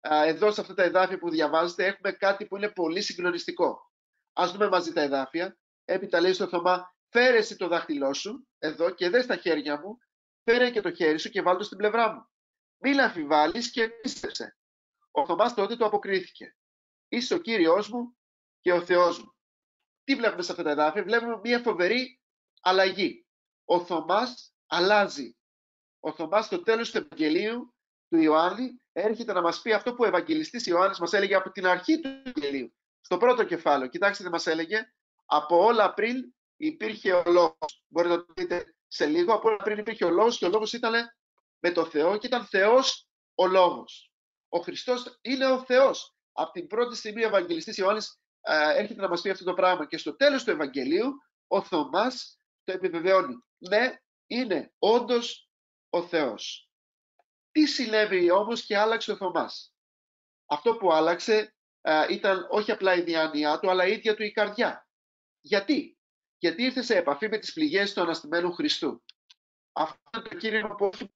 Εδώ 0.00 0.52
σε 0.52 0.60
αυτά 0.60 0.74
τα 0.74 0.82
εδάφια 0.82 1.18
που 1.18 1.30
διαβάζετε 1.30 1.86
έχουμε 1.86 2.12
κάτι 2.12 2.46
που 2.46 2.56
είναι 2.56 2.68
πολύ 2.68 3.00
συγκλονιστικό. 3.00 3.92
Ας 4.32 4.52
δούμε 4.52 4.68
μαζί 4.68 4.92
τα 4.92 5.00
εδάφια. 5.00 5.58
Έπειτα 5.84 6.20
λέει 6.20 6.32
στο 6.32 6.48
Θωμά, 6.48 6.93
φέρε 7.16 7.36
εσύ 7.36 7.56
το 7.56 7.68
δάχτυλό 7.68 8.14
σου 8.14 8.48
εδώ 8.58 8.90
και 8.90 9.08
δες 9.08 9.24
στα 9.24 9.36
χέρια 9.36 9.80
μου, 9.80 9.98
φέρε 10.44 10.70
και 10.70 10.80
το 10.80 10.94
χέρι 10.94 11.18
σου 11.18 11.30
και 11.30 11.42
βάλ 11.42 11.56
το 11.56 11.64
στην 11.64 11.78
πλευρά 11.78 12.12
μου. 12.12 12.28
Μην 12.78 13.00
αμφιβάλλεις 13.00 13.70
και 13.70 13.88
πίστεψε. 13.88 14.56
Ο 15.10 15.26
Θωμάς 15.26 15.54
τότε 15.54 15.76
του 15.76 15.84
αποκρίθηκε. 15.84 16.56
Είσαι 17.08 17.34
ο 17.34 17.38
Κύριος 17.38 17.88
μου 17.88 18.16
και 18.60 18.72
ο 18.72 18.84
Θεός 18.84 19.18
μου 19.18 19.34
τι 20.04 20.14
βλέπουμε 20.14 20.42
σε 20.42 20.50
αυτά 20.50 20.64
τα 20.64 20.70
εδάφια, 20.70 21.02
βλέπουμε 21.02 21.40
μια 21.42 21.58
φοβερή 21.58 22.20
αλλαγή. 22.60 23.26
Ο 23.64 23.84
Θωμάς 23.84 24.54
αλλάζει. 24.66 25.36
Ο 26.00 26.12
Θωμάς 26.12 26.44
στο 26.44 26.62
τέλος 26.62 26.90
του 26.90 26.96
Ευαγγελίου 26.96 27.74
του 28.08 28.16
Ιωάννη 28.16 28.70
έρχεται 28.92 29.32
να 29.32 29.40
μας 29.40 29.60
πει 29.60 29.72
αυτό 29.72 29.94
που 29.94 30.02
ο 30.04 30.06
Ευαγγελιστής 30.06 30.66
Ιωάννης 30.66 30.98
μας 30.98 31.12
έλεγε 31.12 31.34
από 31.34 31.50
την 31.50 31.66
αρχή 31.66 32.00
του 32.00 32.08
Ευαγγελίου. 32.24 32.74
Στο 33.00 33.16
πρώτο 33.16 33.44
κεφάλαιο. 33.44 33.88
Κοιτάξτε 33.88 34.24
τι 34.24 34.30
μας 34.30 34.46
έλεγε. 34.46 34.92
Από 35.24 35.64
όλα 35.64 35.94
πριν 35.94 36.33
υπήρχε 36.56 37.12
ο 37.12 37.22
λόγος. 37.26 37.84
Μπορείτε 37.88 38.14
να 38.14 38.24
το 38.24 38.32
δείτε 38.36 38.74
σε 38.88 39.06
λίγο. 39.06 39.34
Από 39.34 39.48
όλα 39.48 39.56
πριν 39.56 39.78
υπήρχε 39.78 40.04
ο 40.04 40.10
λόγος 40.10 40.38
και 40.38 40.44
ο 40.44 40.48
λόγος 40.48 40.72
ήταν 40.72 40.94
με 41.58 41.70
το 41.70 41.86
Θεό 41.86 42.18
και 42.18 42.26
ήταν 42.26 42.46
Θεός 42.46 43.08
ο 43.34 43.46
λόγος. 43.46 44.12
Ο 44.48 44.58
Χριστός 44.58 45.18
είναι 45.20 45.46
ο 45.46 45.64
Θεός. 45.64 46.14
Από 46.32 46.52
την 46.52 46.66
πρώτη 46.66 46.96
στιγμή 46.96 47.24
ο 47.24 47.26
Ευαγγελιστής 47.26 47.76
Ιωάννης 47.76 48.20
έρχεται 48.76 49.00
να 49.00 49.08
μας 49.08 49.20
πει 49.20 49.30
αυτό 49.30 49.44
το 49.44 49.54
πράγμα 49.54 49.86
και 49.86 49.98
στο 49.98 50.16
τέλος 50.16 50.44
του 50.44 50.50
Ευαγγελίου 50.50 51.12
ο 51.46 51.62
Θωμάς 51.62 52.40
το 52.64 52.72
επιβεβαιώνει. 52.72 53.34
Ναι, 53.58 53.96
είναι 54.26 54.72
όντως 54.78 55.48
ο 55.90 56.02
Θεός. 56.02 56.70
Τι 57.50 57.66
συνέβη 57.66 58.30
όμως 58.30 58.64
και 58.64 58.78
άλλαξε 58.78 59.12
ο 59.12 59.16
Θωμάς; 59.16 59.74
Αυτό 60.46 60.76
που 60.76 60.92
άλλαξε 60.92 61.54
ήταν 62.10 62.46
όχι 62.50 62.70
απλά 62.70 62.94
η 62.94 63.02
διάνοιά 63.02 63.58
του, 63.58 63.70
αλλά 63.70 63.86
η 63.86 63.92
ίδια 63.92 64.14
του 64.14 64.22
η 64.22 64.30
καρδιά. 64.30 64.88
Γιατί; 65.40 65.93
Γιατί 66.44 66.62
ήρθε 66.62 66.82
σε 66.82 66.96
επαφή 66.96 67.28
με 67.28 67.38
τις 67.38 67.52
πληγές 67.52 67.92
του 67.92 68.00
Αναστημένου 68.00 68.52
Χριστού. 68.52 69.04
Αυτό 69.72 70.00
είναι 70.14 70.28
το 70.28 70.36
κήρυγμα 70.36 70.74
που 70.74 70.90
έχει 70.92 71.14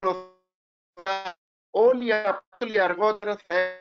όλοι 1.70 2.06
οι 2.06 2.12
Απόστολοι 2.12 2.80
αργότερα 2.80 3.36
θα 3.36 3.78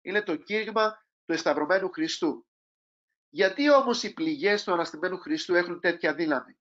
είναι 0.00 0.22
το 0.22 0.36
κήρυγμα 0.36 1.06
του 1.24 1.32
Εσταυρωμένου 1.32 1.90
Χριστού. 1.90 2.46
Γιατί 3.28 3.70
όμως 3.70 4.02
οι 4.02 4.12
πληγές 4.12 4.64
του 4.64 4.72
Αναστημένου 4.72 5.18
Χριστού 5.18 5.54
έχουν 5.54 5.80
τέτοια 5.80 6.14
δύναμη; 6.14 6.58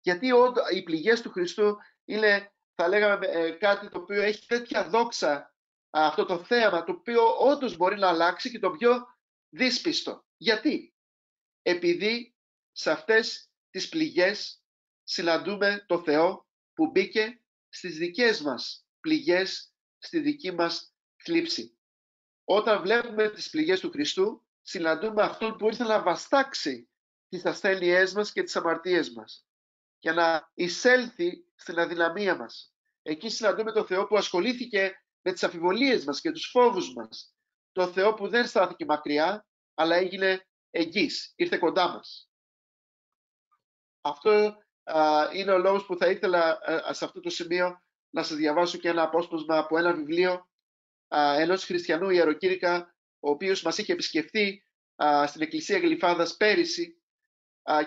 Γιατί 0.00 0.28
οι 0.74 0.82
πληγές 0.82 1.22
του 1.22 1.30
Χριστού 1.30 1.76
είναι, 2.04 2.52
θα 2.74 2.88
λέγαμε, 2.88 3.26
ε, 3.26 3.50
κάτι 3.50 3.88
το 3.88 3.98
οποίο 3.98 4.22
έχει 4.22 4.46
τέτοια 4.46 4.88
δόξα 4.88 5.54
αυτό 5.90 6.24
το 6.24 6.44
θέαμα, 6.44 6.84
το 6.84 6.92
οποίο 6.92 7.22
όντως 7.38 7.76
μπορεί 7.76 7.98
να 7.98 8.08
αλλάξει 8.08 8.50
και 8.50 8.58
το 8.58 8.70
πιο 8.70 9.06
δύσπιστο. 9.48 10.24
Γιατί; 10.36 10.90
Επειδή 11.62 12.35
σε 12.78 12.90
αυτές 12.90 13.50
τις 13.70 13.88
πληγές 13.88 14.62
συναντούμε 15.04 15.84
το 15.86 16.02
Θεό 16.02 16.46
που 16.74 16.90
μπήκε 16.90 17.42
στις 17.68 17.96
δικές 17.96 18.40
μας 18.40 18.86
πληγές, 19.00 19.72
στη 19.98 20.20
δική 20.20 20.52
μας 20.52 20.94
θλίψη. 21.16 21.78
Όταν 22.44 22.82
βλέπουμε 22.82 23.30
τις 23.30 23.50
πληγές 23.50 23.80
του 23.80 23.90
Χριστού, 23.90 24.46
συναντούμε 24.62 25.22
αυτόν 25.22 25.56
που 25.56 25.66
ήρθε 25.66 25.84
να 25.84 26.02
βαστάξει 26.02 26.88
τις 27.28 27.44
ασθένειές 27.44 28.12
μας 28.12 28.32
και 28.32 28.42
τις 28.42 28.56
αμαρτίες 28.56 29.10
μας 29.10 29.46
για 29.98 30.12
να 30.12 30.50
εισέλθει 30.54 31.44
στην 31.54 31.78
αδυναμία 31.78 32.36
μας. 32.36 32.74
Εκεί 33.02 33.28
συναντούμε 33.28 33.72
τον 33.72 33.86
Θεό 33.86 34.06
που 34.06 34.16
ασχολήθηκε 34.16 35.04
με 35.22 35.32
τις 35.32 35.44
αφιβολίες 35.44 36.04
μας 36.04 36.20
και 36.20 36.30
τους 36.30 36.50
φόβους 36.50 36.94
μας. 36.94 37.34
Το 37.72 37.92
Θεό 37.92 38.14
που 38.14 38.28
δεν 38.28 38.46
στάθηκε 38.46 38.84
μακριά, 38.84 39.46
αλλά 39.74 39.96
έγινε 39.96 40.46
εγγύς, 40.70 41.32
ήρθε 41.36 41.58
κοντά 41.58 41.88
μας. 41.88 42.30
Αυτό 44.08 44.56
είναι 45.34 45.52
ο 45.52 45.58
λόγος 45.58 45.86
που 45.86 45.96
θα 45.96 46.10
ήθελα 46.10 46.58
σε 46.90 47.04
αυτό 47.04 47.20
το 47.20 47.30
σημείο 47.30 47.80
να 48.10 48.22
σας 48.22 48.36
διαβάσω 48.36 48.78
και 48.78 48.88
ένα 48.88 49.02
απόσπασμα 49.02 49.58
από 49.58 49.78
ένα 49.78 49.94
βιβλίο 49.94 50.48
α, 51.16 51.40
ενός 51.40 51.64
χριστιανού 51.64 52.10
ιεροκήρυκα, 52.10 52.94
ο 53.20 53.30
οποίος 53.30 53.62
μας 53.62 53.78
είχε 53.78 53.92
επισκεφτεί 53.92 54.64
στην 55.26 55.42
Εκκλησία 55.42 55.78
Γλυφάδας 55.78 56.36
πέρυσι 56.36 57.00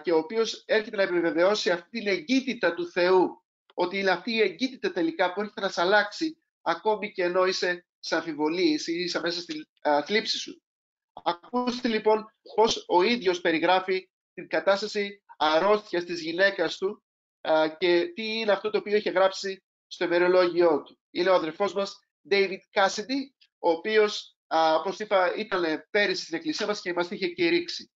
και 0.01 0.11
ο 0.11 0.17
οποίος 0.17 0.63
έρχεται 0.65 0.95
να 0.95 1.03
επιβεβαιώσει 1.03 1.71
αυτή 1.71 1.89
την 1.89 2.07
εγκύτητα 2.07 2.73
του 2.73 2.91
Θεού, 2.91 3.43
ότι 3.73 3.99
είναι 3.99 4.11
αυτή 4.11 4.31
η 4.31 4.41
εγκύτητα 4.41 4.91
τελικά 4.91 5.33
που 5.33 5.41
έρχεται 5.41 5.61
να 5.61 5.69
σε 5.69 5.81
αλλάξει 5.81 6.37
ακόμη 6.61 7.11
και 7.11 7.23
ενώ 7.23 7.45
είσαι 7.45 7.85
σε 7.99 8.15
αμφιβολίες 8.15 8.87
ή 8.87 8.93
είσαι 8.93 9.19
μέσα 9.19 9.41
στη 9.41 9.67
θλίψη 10.05 10.37
σου. 10.37 10.61
Ακούστε 11.23 11.87
λοιπόν 11.87 12.33
πώς 12.55 12.85
ο 12.87 13.01
ίδιος 13.01 13.41
περιγράφει 13.41 14.09
την 14.33 14.47
κατάσταση 14.47 15.23
αρρώστιας 15.41 16.03
της 16.03 16.21
γυναίκας 16.21 16.77
του 16.77 17.03
και 17.77 18.11
τι 18.15 18.23
είναι 18.23 18.51
αυτό 18.51 18.69
το 18.69 18.77
οποίο 18.77 18.95
έχει 18.95 19.09
γράψει 19.09 19.63
στο 19.87 20.05
ημερολόγιό 20.05 20.83
του. 20.83 20.99
Είναι 21.09 21.29
ο 21.29 21.33
αδερφός 21.33 21.73
μας 21.73 21.99
David 22.29 22.59
Cassidy, 22.71 23.19
ο 23.59 23.69
οποίος, 23.69 24.37
όπως 24.77 24.99
είπα, 24.99 25.35
ήταν 25.35 25.87
πέρυσι 25.89 26.23
στην 26.23 26.37
εκκλησία 26.37 26.65
μας 26.65 26.81
και 26.81 26.93
μας 26.93 27.09
είχε 27.09 27.27
κηρύξει. 27.27 27.91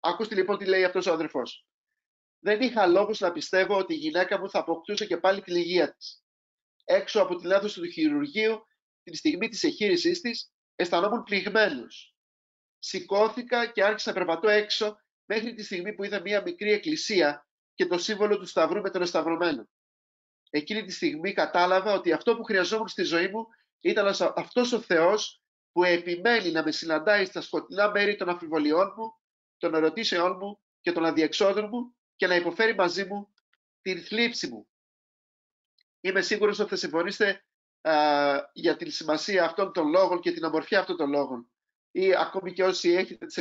Ακούστε 0.00 0.34
λοιπόν 0.34 0.58
τι 0.58 0.64
λέει 0.64 0.84
αυτός 0.84 1.06
ο 1.06 1.12
αδερφός. 1.12 1.66
Δεν 2.38 2.60
είχα 2.60 2.86
λόγους 2.86 3.20
να 3.20 3.32
πιστεύω 3.32 3.76
ότι 3.76 3.94
η 3.94 3.96
γυναίκα 3.96 4.38
μου 4.38 4.50
θα 4.50 4.58
αποκτούσε 4.58 5.06
και 5.06 5.16
πάλι 5.16 5.42
την 5.42 5.56
υγεία 5.56 5.94
της. 5.94 6.22
Έξω 6.84 7.22
από 7.22 7.36
την 7.36 7.50
αίθουσα 7.50 7.80
του 7.80 7.90
χειρουργείου, 7.90 8.66
την 9.02 9.14
στιγμή 9.14 9.48
της 9.48 9.64
εχείρισής 9.64 10.20
της, 10.20 10.52
αισθανόμουν 10.76 11.22
πληγμένος. 11.22 12.16
Σηκώθηκα 12.78 13.66
και 13.66 13.84
άρχισα 13.84 14.12
να 14.12 14.16
περπατώ 14.16 14.48
έξω 14.48 14.96
μέχρι 15.34 15.54
τη 15.54 15.62
στιγμή 15.64 15.92
που 15.92 16.04
είδα 16.04 16.20
μια 16.20 16.42
μικρή 16.42 16.72
εκκλησία 16.72 17.46
και 17.74 17.86
το 17.86 17.98
σύμβολο 17.98 18.38
του 18.38 18.46
Σταυρού 18.46 18.80
με 18.80 18.90
τον 18.90 19.02
Εσταυρωμένο. 19.02 19.68
Εκείνη 20.50 20.84
τη 20.84 20.92
στιγμή 20.92 21.32
κατάλαβα 21.32 21.92
ότι 21.92 22.12
αυτό 22.12 22.36
που 22.36 22.44
χρειαζόμουν 22.44 22.88
στη 22.88 23.02
ζωή 23.02 23.28
μου 23.28 23.46
ήταν 23.80 24.32
αυτός 24.36 24.72
ο 24.72 24.80
Θεός 24.80 25.42
που 25.72 25.84
επιμένει 25.84 26.50
να 26.50 26.62
με 26.62 26.70
συναντάει 26.70 27.24
στα 27.24 27.40
σκοτεινά 27.40 27.90
μέρη 27.90 28.16
των 28.16 28.28
αμφιβολιών 28.28 28.94
μου, 28.96 29.14
των 29.56 29.74
ερωτήσεών 29.74 30.36
μου 30.40 30.60
και 30.80 30.92
των 30.92 31.04
αδιεξόδων 31.04 31.68
μου 31.72 31.96
και 32.16 32.26
να 32.26 32.34
υποφέρει 32.34 32.74
μαζί 32.74 33.04
μου 33.04 33.32
την 33.82 34.02
θλίψη 34.02 34.48
μου. 34.48 34.68
Είμαι 36.00 36.20
σίγουρος 36.20 36.58
ότι 36.58 36.70
θα 36.70 36.76
συμφωνήσετε 36.76 37.44
για 38.52 38.76
την 38.76 38.90
σημασία 38.90 39.44
αυτών 39.44 39.72
των 39.72 39.88
λόγων 39.88 40.20
και 40.20 40.32
την 40.32 40.44
ομορφιά 40.44 40.80
αυτών 40.80 40.96
των 40.96 41.10
λόγων. 41.10 41.50
Ή 41.90 42.14
ακόμη 42.14 42.52
και 42.52 42.64
όσοι 42.64 42.90
έχετε 42.90 43.26
τις 43.26 43.38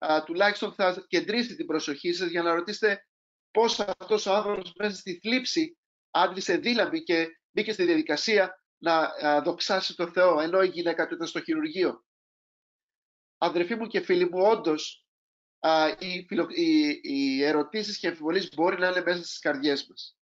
εκφυλάξεις, 0.00 0.24
τουλάχιστον 0.24 0.72
θα 0.72 1.04
κεντρήσετε 1.08 1.54
την 1.54 1.66
προσοχή 1.66 2.12
σας 2.12 2.28
για 2.28 2.42
να 2.42 2.54
ρωτήσετε 2.54 3.06
πώς 3.50 3.80
αυτός 3.80 4.26
ο 4.26 4.34
άνθρωπος 4.34 4.72
μέσα 4.78 4.96
στη 4.96 5.18
θλίψη 5.22 5.78
άντλησε 6.10 6.56
δύναμη 6.56 7.02
και 7.02 7.28
μπήκε 7.50 7.72
στη 7.72 7.84
διαδικασία 7.84 8.64
να 8.78 9.10
δοξάσει 9.40 9.96
το 9.96 10.10
Θεό, 10.10 10.40
ενώ 10.40 10.62
η 10.62 10.68
γυναίκα 10.68 11.06
του 11.06 11.14
ήταν 11.14 11.26
στο 11.26 11.40
χειρουργείο. 11.40 12.04
Αδερφοί 13.38 13.74
μου 13.74 13.86
και 13.86 14.00
φίλοι 14.00 14.30
μου, 14.30 14.46
όντως 14.46 15.06
οι, 15.98 16.26
οι, 16.48 17.00
οι 17.02 17.44
ερωτήσεις 17.44 17.98
και 17.98 18.08
αμφιβολίες 18.08 18.54
μπορεί 18.54 18.78
να 18.78 18.88
είναι 18.88 19.02
μέσα 19.02 19.22
στις 19.24 19.38
καρδιές 19.38 19.86
μας. 19.88 20.18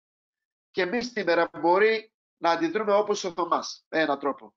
Και 0.70 0.82
εμείς 0.82 1.10
σήμερα 1.10 1.50
μπορεί 1.60 2.12
να 2.36 2.50
αντιδρούμε 2.50 2.92
όπως 2.92 3.24
ο 3.24 3.32
Θωμάς, 3.32 3.84
με 3.88 4.00
έναν 4.00 4.18
τρόπο. 4.18 4.54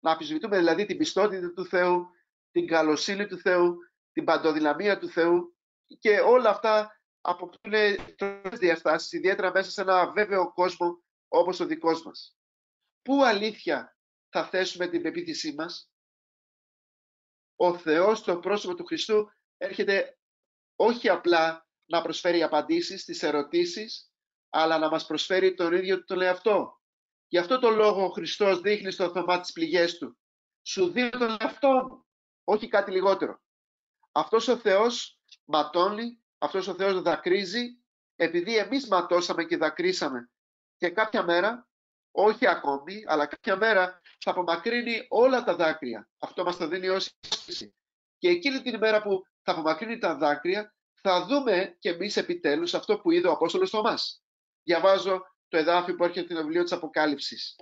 Να 0.00 0.10
αμφισβητούμε 0.10 0.56
δηλαδή 0.56 0.86
την 0.86 0.96
πιστότητα 0.96 1.52
του 1.52 1.66
Θεού, 1.66 2.06
την 2.50 2.66
καλοσύνη 2.66 3.26
του 3.26 3.38
Θεού, 3.38 3.76
την 4.14 4.24
παντοδυναμία 4.24 4.98
του 4.98 5.08
Θεού 5.08 5.56
και 5.98 6.20
όλα 6.20 6.50
αυτά 6.50 7.00
αποκτούν 7.20 7.72
τρεις 8.16 8.58
διαστάσεις, 8.58 9.12
ιδιαίτερα 9.12 9.50
μέσα 9.50 9.70
σε 9.70 9.80
ένα 9.80 10.12
βέβαιο 10.12 10.52
κόσμο 10.52 11.02
όπως 11.28 11.60
ο 11.60 11.66
δικός 11.66 12.02
μας. 12.02 12.36
Πού 13.02 13.24
αλήθεια 13.24 13.96
θα 14.28 14.44
θέσουμε 14.44 14.86
την 14.86 15.02
πεποίθησή 15.02 15.54
μας; 15.54 15.92
Ο 17.56 17.78
Θεός 17.78 18.18
στο 18.18 18.38
πρόσωπο 18.38 18.74
του 18.74 18.84
Χριστού 18.84 19.30
έρχεται 19.56 20.18
όχι 20.76 21.08
απλά 21.08 21.68
να 21.84 22.02
προσφέρει 22.02 22.42
απαντήσεις 22.42 23.00
στις 23.00 23.22
ερωτήσεις, 23.22 24.12
αλλά 24.50 24.78
να 24.78 24.88
μας 24.88 25.06
προσφέρει 25.06 25.54
τον 25.54 25.72
ίδιο 25.72 26.04
τον 26.04 26.20
εαυτό. 26.20 26.80
Γι' 27.28 27.38
αυτό 27.38 27.58
το 27.58 27.70
λόγο 27.70 28.04
ο 28.04 28.10
Χριστός 28.10 28.60
δείχνει 28.60 28.90
στο 28.90 29.10
Θωμά 29.10 29.40
τις 29.40 29.52
πληγές 29.52 29.98
του. 29.98 30.18
Σου 30.62 30.90
δίνω 30.90 31.10
τον 31.10 31.36
εαυτό 31.40 31.68
μου, 31.68 32.06
όχι 32.44 32.68
κάτι 32.68 32.90
λιγότερο. 32.90 33.42
Αυτός 34.16 34.48
ο 34.48 34.56
Θεός 34.56 35.20
ματώνει 35.44 36.22
αυτός 36.38 36.68
ο 36.68 36.74
Θεός 36.74 37.02
δακρύζει 37.02 37.78
επειδή 38.16 38.56
εμείς 38.56 38.88
ματώσαμε 38.88 39.44
και 39.44 39.56
δακρύσαμε. 39.56 40.30
Και 40.76 40.88
κάποια 40.90 41.22
μέρα, 41.22 41.68
όχι 42.10 42.46
ακόμη, 42.46 43.04
αλλά 43.06 43.26
κάποια 43.26 43.56
μέρα 43.56 44.00
θα 44.18 44.30
απομακρύνει 44.30 45.06
όλα 45.08 45.44
τα 45.44 45.56
δάκρυα. 45.56 46.08
Αυτό 46.18 46.44
μας 46.44 46.56
το 46.56 46.68
δίνει 46.68 46.88
ως 46.88 47.12
αίσθηση. 47.20 47.74
Και 48.18 48.28
εκείνη 48.28 48.62
την 48.62 48.74
ημέρα 48.74 49.02
που 49.02 49.22
θα 49.42 49.52
απομακρύνει 49.52 49.98
τα 49.98 50.16
δάκρυα, 50.16 50.74
θα 51.00 51.26
δούμε 51.26 51.76
και 51.78 51.88
εμείς 51.88 52.16
επιτέλους 52.16 52.74
αυτό 52.74 52.98
που 52.98 53.10
είδε 53.10 53.28
ο 53.28 53.32
Απόστολος 53.32 53.70
Θωμάς. 53.70 54.22
Διαβάζω 54.62 55.22
το 55.48 55.56
εδάφιο 55.56 55.94
που 55.94 56.04
έρχεται 56.04 56.34
στο 56.34 56.42
βιβλίο 56.42 56.62
της 56.62 56.72
Αποκάλυψης. 56.72 57.56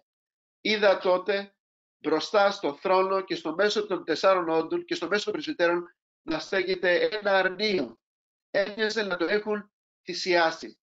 Είδα 0.60 0.98
τότε 0.98 1.54
μπροστά 1.98 2.50
στο 2.50 2.74
θρόνο 2.74 3.20
και 3.20 3.34
στο 3.34 3.54
μέσο 3.54 3.86
των 3.86 4.04
τεσσάρων 4.04 4.48
όντων 4.48 4.84
και 4.84 4.94
στο 4.94 5.08
μέσο 5.08 5.24
των 5.24 5.32
πρεσβυτέρων 5.32 5.96
να 6.22 6.38
στέκεται 6.38 7.08
ένα 7.12 7.38
αρνείο 7.38 8.00
έμοιαζε 8.52 9.02
να 9.02 9.16
το 9.16 9.24
έχουν 9.24 9.72
θυσιάσει. 10.04 10.78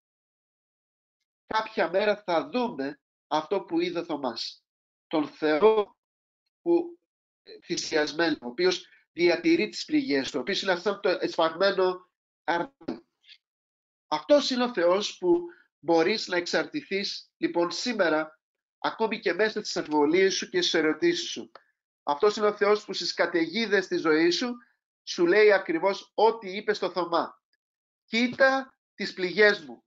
Κάποια 1.48 1.90
μέρα 1.90 2.24
θα 2.24 2.50
δούμε 2.50 3.00
αυτό 3.28 3.62
που 3.62 3.80
είδε 3.80 4.00
ο 4.00 4.04
Θωμάς. 4.04 4.64
Τον 5.08 5.28
Θεό 5.28 5.98
που 6.62 7.00
ε, 7.44 7.60
θυσιασμένο, 7.64 8.38
ο 8.42 8.48
οποίος 8.48 8.88
διατηρεί 9.12 9.70
τις 9.70 9.86
πληγές 9.86 10.32
του, 10.32 10.38
ο 10.38 10.42
οποίος 10.42 10.62
είναι 10.62 10.72
αυτό 10.72 11.00
το 11.00 11.10
εσφαγμένο 11.10 12.10
αρνό. 12.44 13.08
Αυτός 14.08 14.50
είναι 14.50 14.64
ο 14.64 14.74
Θεός 14.74 15.18
που 15.18 15.42
μπορείς 15.80 16.28
να 16.28 16.38
εξαρτηθείς 16.38 17.32
λοιπόν 17.38 17.72
σήμερα 17.72 18.40
ακόμη 18.78 19.20
και 19.20 19.34
μέσα 19.34 19.60
στις 19.60 19.78
αμφιβολίες 19.78 20.36
σου 20.36 20.50
και 20.50 20.62
στις 20.62 20.74
ερωτήσεις 20.74 21.30
σου. 21.30 21.52
Αυτός 22.04 22.36
είναι 22.36 22.48
ο 22.48 22.56
Θεός 22.56 22.86
που 22.86 22.94
στις 22.94 23.14
καταιγίδες 23.14 23.88
της 23.88 24.02
ζωής 24.02 24.36
σου 24.36 24.56
σου 25.10 25.26
λέει 25.26 25.52
ακριβώς 25.54 26.12
ό,τι 26.14 26.56
είπε 26.56 26.74
στο 26.74 26.92
Θωμά 26.92 27.42
κοίτα 28.06 28.74
τις 28.94 29.14
πληγές 29.14 29.66
μου. 29.66 29.84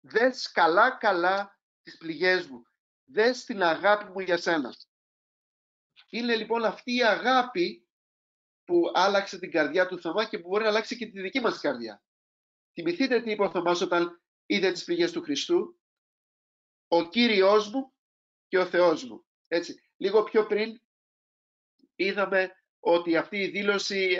Δες 0.00 0.50
καλά 0.52 0.90
καλά 0.90 1.60
τις 1.82 1.96
πληγές 1.96 2.46
μου. 2.46 2.62
Δες 3.04 3.44
την 3.44 3.62
αγάπη 3.62 4.04
μου 4.10 4.20
για 4.20 4.36
σένα. 4.36 4.74
Είναι 6.08 6.36
λοιπόν 6.36 6.64
αυτή 6.64 6.94
η 6.94 7.04
αγάπη 7.04 7.88
που 8.64 8.90
άλλαξε 8.94 9.38
την 9.38 9.50
καρδιά 9.50 9.86
του 9.86 10.00
Θωμά 10.00 10.24
και 10.24 10.38
που 10.38 10.48
μπορεί 10.48 10.62
να 10.62 10.68
αλλάξει 10.68 10.96
και 10.96 11.06
τη 11.06 11.20
δική 11.20 11.40
μας 11.40 11.60
καρδιά. 11.60 12.02
Θυμηθείτε 12.72 13.22
τι 13.22 13.30
είπε 13.30 13.42
ο 13.42 13.50
Θωμάς 13.50 13.80
όταν 13.80 14.22
είδε 14.46 14.72
τις 14.72 14.84
πληγές 14.84 15.12
του 15.12 15.22
Χριστού; 15.22 15.80
Ο 16.88 17.08
Κύριος 17.08 17.70
μου 17.70 17.94
και 18.48 18.58
ο 18.58 18.66
Θεός 18.66 19.04
μου. 19.04 19.26
Έτσι. 19.48 19.80
Λίγο 19.96 20.22
πιο 20.22 20.46
πριν 20.46 20.80
είδαμε 21.94 22.65
ότι 22.88 23.16
αυτή 23.16 23.38
η 23.38 23.48
δήλωση 23.48 24.18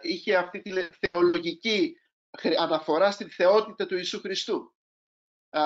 είχε 0.00 0.36
αυτή 0.36 0.60
τη 0.60 0.70
θεολογική 1.10 1.96
αναφορά 2.58 3.10
στην 3.10 3.30
θεότητα 3.30 3.86
του 3.86 3.96
Ιησού 3.96 4.20
Χριστού. 4.20 4.74
Α, 5.50 5.62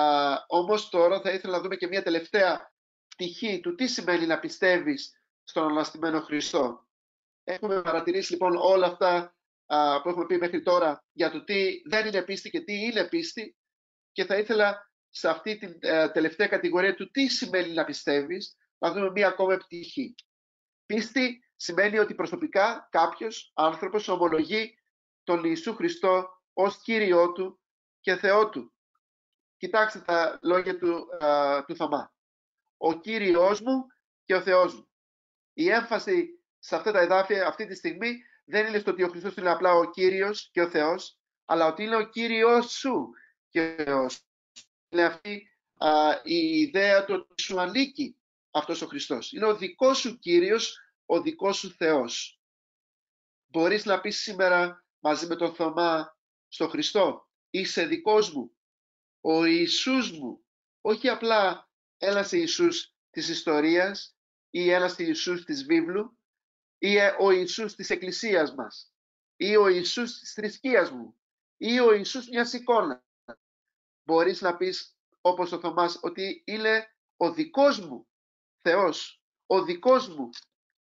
όμως 0.47 0.89
τώρα 0.89 1.21
θα 1.21 1.31
ήθελα 1.31 1.55
να 1.55 1.61
δούμε 1.61 1.75
και 1.75 1.87
μια 1.87 2.03
τελευταία 2.03 2.73
πτυχή 3.07 3.59
του 3.59 3.75
τι 3.75 3.87
σημαίνει 3.87 4.25
να 4.25 4.39
πιστεύεις 4.39 5.21
στον 5.43 5.69
αναστημένο 5.69 6.21
Χριστό. 6.21 6.87
Έχουμε 7.43 7.81
παρατηρήσει 7.81 8.31
λοιπόν 8.31 8.55
όλα 8.55 8.85
αυτά 8.85 9.35
α, 9.65 10.01
που 10.01 10.09
έχουμε 10.09 10.25
πει 10.25 10.37
μέχρι 10.37 10.61
τώρα 10.61 11.03
για 11.11 11.31
το 11.31 11.43
τι 11.43 11.81
δεν 11.89 12.07
είναι 12.07 12.21
πίστη 12.21 12.49
και 12.49 12.61
τι 12.61 12.73
είναι 12.73 13.07
πίστη 13.07 13.57
και 14.11 14.25
θα 14.25 14.37
ήθελα 14.37 14.91
σε 15.09 15.29
αυτή 15.29 15.57
την 15.57 15.77
ε, 15.79 16.09
τελευταία 16.09 16.47
κατηγορία 16.47 16.95
του 16.95 17.11
τι 17.11 17.27
σημαίνει 17.27 17.73
να 17.73 17.85
πιστεύεις 17.85 18.57
να 18.77 18.91
δούμε 18.91 19.11
μια 19.11 19.27
ακόμα 19.27 19.57
πτυχή. 19.57 20.15
Πίστη 20.85 21.44
σημαίνει 21.55 21.99
ότι 21.99 22.15
προσωπικά 22.15 22.87
κάποιος 22.91 23.51
άνθρωπος 23.55 24.07
ομολογεί 24.07 24.79
τον 25.23 25.43
Ιησού 25.43 25.75
Χριστό 25.75 26.29
ως 26.53 26.81
Κύριό 26.81 27.31
Του 27.31 27.59
και 27.99 28.15
Θεό 28.15 28.49
Του. 28.49 28.73
Κοιτάξτε 29.57 29.99
τα 29.99 30.39
λόγια 30.41 30.77
του, 30.77 31.07
α, 31.25 31.63
του 31.65 31.75
Θωμά. 31.75 32.13
Ο 32.77 32.99
Κύριος 32.99 33.61
μου 33.61 33.85
και 34.25 34.35
ο 34.35 34.41
Θεός 34.41 34.75
μου. 34.75 34.87
Η 35.53 35.69
έμφαση 35.69 36.43
σε 36.59 36.75
αυτά 36.75 36.91
τα 36.91 36.99
εδάφια 36.99 37.47
αυτή 37.47 37.65
τη 37.65 37.75
στιγμή 37.75 38.17
δεν 38.45 38.67
είναι 38.67 38.79
στο 38.79 38.91
ότι 38.91 39.03
ο 39.03 39.07
Χριστός 39.07 39.35
είναι 39.35 39.51
απλά 39.51 39.73
ο 39.73 39.89
Κύριος 39.89 40.49
και 40.51 40.61
ο 40.61 40.69
Θεός, 40.69 41.19
αλλά 41.45 41.67
ότι 41.67 41.83
είναι 41.83 41.95
ο 41.95 42.09
Κύριος 42.09 42.71
σου 42.71 43.09
και 43.49 43.75
ο 43.79 43.83
Θεός. 43.83 44.25
Είναι 44.89 45.03
αυτή 45.03 45.49
η 46.23 46.59
ιδέα 46.59 47.05
του 47.05 47.13
ότι 47.13 47.41
σου 47.41 47.59
ανήκει 47.59 48.17
αυτός 48.51 48.81
ο 48.81 48.87
Χριστός. 48.87 49.31
Είναι 49.31 49.45
ο 49.45 49.55
δικός 49.55 49.97
σου 49.97 50.19
Κύριος, 50.19 50.79
ο 51.05 51.21
δικός 51.21 51.57
σου 51.57 51.71
Θεός. 51.71 52.39
Μπορείς 53.47 53.85
να 53.85 54.01
πεις 54.01 54.19
σήμερα 54.19 54.85
μαζί 54.99 55.27
με 55.27 55.35
τον 55.35 55.55
Θωμά 55.55 56.17
στο 56.47 56.67
Χριστό, 56.67 57.29
είσαι 57.49 57.85
δικός 57.85 58.33
μου, 58.33 58.57
ο 59.21 59.45
Ιησούς 59.45 60.11
μου, 60.11 60.45
όχι 60.81 61.09
απλά 61.09 61.69
ένας 61.97 62.31
Ιησούς 62.31 62.95
της 63.09 63.29
ιστορίας 63.29 64.17
ή 64.49 64.69
ένας 64.69 64.97
Ιησούς 64.97 65.43
της 65.43 65.65
βίβλου 65.65 66.17
ή 66.77 66.97
ο 67.19 67.31
Ιησούς 67.31 67.75
της 67.75 67.89
Εκκλησίας 67.89 68.55
μας 68.55 68.93
ή 69.35 69.55
ο 69.55 69.67
Ιησούς 69.67 70.19
της 70.19 70.33
θρησκείας 70.33 70.91
μου 70.91 71.19
ή 71.57 71.79
ο 71.79 71.93
Ιησούς 71.93 72.29
μιας 72.29 72.53
εικόνας. 72.53 73.03
Μπορείς 74.03 74.41
να 74.41 74.57
πεις 74.57 74.97
όπως 75.21 75.51
ο 75.51 75.59
Θωμάς 75.59 75.99
ότι 76.01 76.43
είναι 76.45 76.95
ο 77.17 77.31
δικός 77.31 77.79
μου 77.79 78.07
Θεός, 78.61 79.21
ο 79.45 79.63
δικός 79.63 80.07
μου 80.07 80.29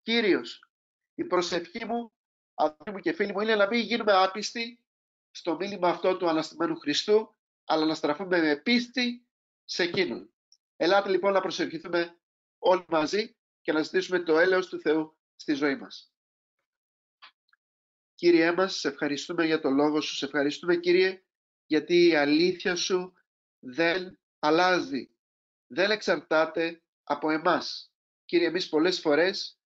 Κύριος. 0.04 0.70
Η 1.16 1.24
προσευχή 1.24 1.86
μου, 1.86 2.14
αδελφοί 2.54 2.92
μου 2.92 3.00
και 3.00 3.14
φίλοι 3.14 3.32
μου, 3.32 3.40
είναι 3.40 3.56
να 3.56 3.68
μην 3.68 3.80
γίνουμε 3.80 4.14
άπιστοι 4.14 4.84
στο 5.32 5.56
μήνυμα 5.56 5.90
αυτό 5.90 6.18
του 6.18 6.30
Αναστημένου 6.30 6.80
Χριστού, 6.80 7.36
αλλά 7.64 7.86
να 7.86 7.96
στραφούμε 7.96 8.42
με 8.42 8.56
πίστη 8.56 9.28
σε 9.66 9.84
Εκείνον. 9.84 10.34
Ελάτε 10.76 11.10
λοιπόν 11.10 11.34
να 11.34 11.42
προσευχηθούμε 11.42 12.20
όλοι 12.58 12.86
μαζί 12.88 13.36
και 13.62 13.72
να 13.72 13.82
ζητήσουμε 13.82 14.20
το 14.20 14.38
έλεος 14.38 14.68
του 14.68 14.80
Θεού 14.80 15.18
στη 15.36 15.54
ζωή 15.54 15.76
μας. 15.76 16.14
Κύριε 18.16 18.52
μας, 18.52 18.76
σε 18.76 18.88
ευχαριστούμε 18.88 19.46
για 19.46 19.60
το 19.60 19.70
λόγο 19.70 20.02
σου, 20.02 20.16
σε 20.16 20.26
ευχαριστούμε 20.26 20.76
Κύριε, 20.76 21.24
γιατί 21.66 22.08
η 22.08 22.16
αλήθεια 22.16 22.76
σου 22.76 23.14
δεν 23.60 24.20
αλλάζει, 24.40 25.16
δεν 25.68 25.92
εξαρτάται 25.92 26.84
από 27.04 27.30
εμάς. 27.30 27.92
Κύριε, 28.26 28.48
εμείς 28.48 28.70
πολλές 28.70 29.00
φορές 29.00 29.58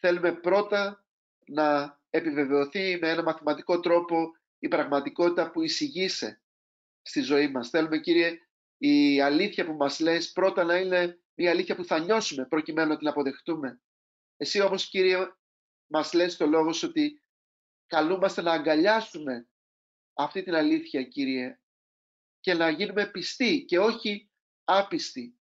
θέλουμε 0.00 0.32
πρώτα 0.32 1.04
να 1.46 1.98
επιβεβαιωθεί 2.10 2.98
με 3.00 3.08
ένα 3.08 3.22
μαθηματικό 3.22 3.80
τρόπο 3.80 4.36
η 4.58 4.68
πραγματικότητα 4.68 5.50
που 5.50 5.62
εισηγείσαι 5.62 6.42
στη 7.02 7.20
ζωή 7.20 7.48
μας. 7.48 7.68
Θέλουμε, 7.68 7.98
Κύριε, 7.98 8.38
η 8.78 9.20
αλήθεια 9.20 9.66
που 9.66 9.72
μας 9.72 10.00
λες 10.00 10.32
πρώτα 10.32 10.64
να 10.64 10.76
είναι 10.76 11.20
μια 11.34 11.50
αλήθεια 11.50 11.76
που 11.76 11.84
θα 11.84 11.98
νιώσουμε 11.98 12.46
προκειμένου 12.46 12.88
να 12.88 12.96
την 12.96 13.08
αποδεχτούμε. 13.08 13.80
Εσύ 14.36 14.60
όμως, 14.60 14.88
Κύριε, 14.88 15.16
μας 15.86 16.12
λες 16.12 16.36
το 16.36 16.46
λόγο 16.46 16.72
σου 16.72 16.86
ότι 16.90 17.22
καλούμαστε 17.86 18.42
να 18.42 18.52
αγκαλιάσουμε 18.52 19.48
αυτή 20.14 20.42
την 20.42 20.54
αλήθεια, 20.54 21.02
Κύριε, 21.02 21.60
και 22.40 22.54
να 22.54 22.70
γίνουμε 22.70 23.06
πιστοί 23.06 23.64
και 23.64 23.78
όχι 23.78 24.30
άπιστοι. 24.64 25.38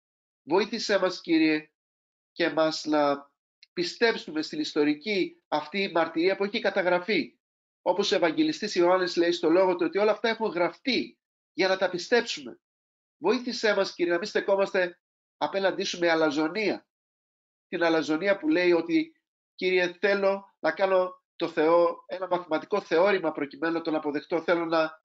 Βοήθησέ 0.42 0.98
μας, 0.98 1.20
Κύριε, 1.20 1.70
και 2.32 2.50
μας 2.50 2.84
να 2.84 3.32
πιστέψουμε 3.74 4.42
στην 4.42 4.60
ιστορική 4.60 5.42
αυτή 5.48 5.90
μαρτυρία 5.94 6.36
που 6.36 6.44
έχει 6.44 6.60
καταγραφεί. 6.60 7.38
Όπως 7.82 8.12
ο 8.12 8.14
Ευαγγελιστής 8.14 8.74
Ιωάννης 8.74 9.16
λέει 9.16 9.32
στο 9.32 9.50
λόγο 9.50 9.76
του 9.76 9.84
ότι 9.86 9.98
όλα 9.98 10.12
αυτά 10.12 10.28
έχουν 10.28 10.50
γραφτεί 10.50 11.18
για 11.52 11.68
να 11.68 11.76
τα 11.76 11.90
πιστέψουμε. 11.90 12.60
Βοήθησέ 13.16 13.74
μας, 13.74 13.94
Κύριε, 13.94 14.12
να 14.12 14.18
μην 14.18 14.28
στεκόμαστε 14.28 15.00
απέναντί 15.36 15.84
σου 15.84 15.98
με 15.98 16.10
αλαζονία. 16.10 16.86
Την 17.68 17.82
αλαζονία 17.82 18.36
που 18.38 18.48
λέει 18.48 18.72
ότι, 18.72 19.16
Κύριε, 19.54 19.96
θέλω 20.00 20.54
να 20.58 20.72
κάνω 20.72 21.22
το 21.36 21.48
Θεό 21.48 22.04
ένα 22.06 22.26
μαθηματικό 22.26 22.80
θεώρημα 22.80 23.32
προκειμένου 23.32 23.74
να 23.74 23.80
τον 23.80 23.94
αποδεχτώ. 23.94 24.42
Θέλω 24.42 24.64
να 24.64 25.02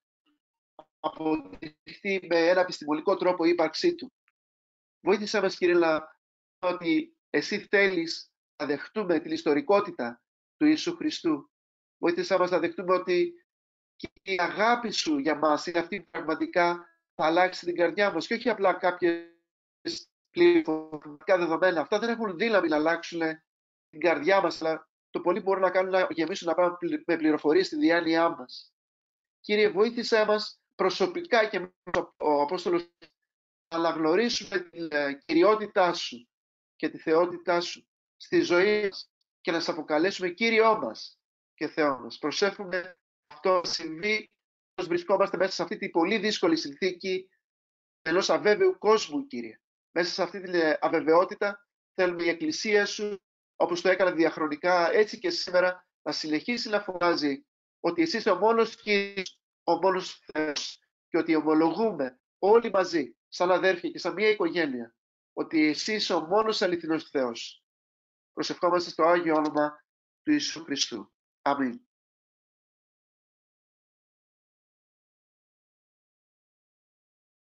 αποδειχθεί 1.00 2.28
με 2.28 2.48
ένα 2.48 2.62
επιστημονικό 2.62 3.16
τρόπο 3.16 3.46
η 3.46 3.50
ύπαρξή 3.50 3.96
του. 3.96 4.14
Βοήθησέ 5.02 5.42
μας 5.42 5.56
Κύριε 5.56 5.76
να 5.76 6.18
ότι 6.60 7.18
εσύ 7.30 7.60
θέλεις 7.60 8.24
να 8.24 8.29
δεχτούμε 8.66 9.20
την 9.20 9.32
ιστορικότητα 9.32 10.22
του 10.58 10.66
Ιησού 10.66 10.96
Χριστού. 10.96 11.50
Βοήθησέ 11.98 12.38
μας 12.38 12.50
να 12.50 12.60
δεχτούμε 12.60 12.94
ότι 12.94 13.34
η 14.22 14.36
αγάπη 14.38 14.92
σου 14.92 15.18
για 15.18 15.36
μας 15.36 15.66
είναι 15.66 15.80
αυτή 15.80 16.02
που 16.02 16.10
πραγματικά 16.12 16.88
θα 17.16 17.26
αλλάξει 17.26 17.66
την 17.66 17.76
καρδιά 17.76 18.12
μας 18.14 18.28
και 18.28 18.34
όχι 18.34 18.50
απλά 18.50 18.74
κάποιες 18.74 20.10
πληροφορικά 20.32 21.38
δεδομένα. 21.38 21.82
Αυτά 21.82 22.00
δεν 22.00 22.10
έχουν 22.10 22.38
δύναμη 22.38 22.68
να 22.68 22.76
αλλάξουν 22.76 23.20
την 23.90 24.00
καρδιά 24.00 24.42
μας, 24.42 24.62
αλλά 24.62 24.90
το 25.10 25.20
πολύ 25.20 25.40
μπορούν 25.40 25.62
να 25.62 25.70
κάνουν 25.70 25.92
να 25.92 26.08
γεμίσουν 26.10 26.48
να 26.48 26.54
πάμε 26.54 26.78
με 27.06 27.18
πληροφορίες 27.18 27.66
στη 27.66 27.76
διάνοιά 27.76 28.30
μας. 28.30 28.74
Κύριε, 29.40 29.70
βοήθησέ 29.70 30.26
μας 30.26 30.60
προσωπικά 30.76 31.46
και 31.46 31.70
ο 32.18 32.42
Απόστολος 32.42 32.90
να 33.70 33.78
αναγνωρίσουμε 33.78 34.60
την 34.60 34.88
ε, 34.92 35.22
κυριότητά 35.26 35.94
σου 35.94 36.28
και 36.76 36.90
τη 36.90 36.98
θεότητά 36.98 37.62
σου 37.62 37.89
στη 38.22 38.42
ζωή 38.42 38.82
μας 38.84 39.12
και 39.42 39.52
να 39.52 39.60
σε 39.60 39.72
αποκαλέσουμε 39.72 40.30
Κύριό 40.30 40.78
μας 40.78 41.20
και 41.54 41.68
Θεό 41.68 42.00
μας. 42.00 42.18
Προσέφουμε 42.18 42.98
αυτό 43.28 43.56
να 43.56 43.70
συμβεί 43.70 44.32
ως 44.76 44.88
βρισκόμαστε 44.88 45.38
μέσα 45.38 45.52
σε 45.52 45.64
αυτή 45.64 45.78
τη 45.78 45.90
πολύ 45.90 46.18
δύσκολη 46.18 46.58
συνθήκη 46.58 47.30
ενός 48.02 48.30
αβέβαιου 48.30 48.78
κόσμου, 48.78 49.28
Κύριε. 49.28 49.60
Μέσα 49.92 50.12
σε 50.12 50.24
αυτή 50.24 50.42
την 50.42 50.54
ε, 50.54 50.78
αβεβαιότητα 50.82 51.68
θέλουμε 51.94 52.24
η 52.24 52.30
Εκκλησία 52.30 52.86
σου, 52.86 53.22
όπως 53.56 53.82
το 53.82 53.90
έκανε 53.90 54.12
διαχρονικά, 54.12 54.92
έτσι 54.92 55.20
και 55.20 55.30
σήμερα, 55.30 55.88
να 56.02 56.12
συνεχίσει 56.12 56.70
να 56.70 56.82
φωνάζει 56.82 57.46
ότι 57.80 58.02
εσύ 58.02 58.18
είσαι 58.18 58.30
ο 58.30 58.36
μόνος 58.36 58.76
Κύριος 58.76 59.40
ο 59.64 59.76
μόνος 59.76 60.26
Θεός 60.32 60.80
και 61.10 61.18
ότι 61.18 61.36
ομολογούμε 61.36 62.20
όλοι 62.40 62.70
μαζί, 62.70 63.16
σαν 63.28 63.52
αδέρφια 63.52 63.90
και 63.90 64.00
σαν 64.00 64.14
μια 64.14 64.30
οικογένεια, 64.30 64.96
ότι 65.34 65.68
εσύ 65.68 65.94
είσαι 65.94 66.14
ο 66.14 66.26
μόνος 66.26 66.62
αληθινός 66.62 67.10
Θεός. 67.10 67.59
Προσευχόμαστε 68.40 68.90
στο 68.90 69.04
Άγιο 69.04 69.36
Όνομα 69.36 69.84
του 70.24 70.32
Ιησού 70.32 70.64
Χριστού. 70.64 71.12
Αμήν. 71.42 71.89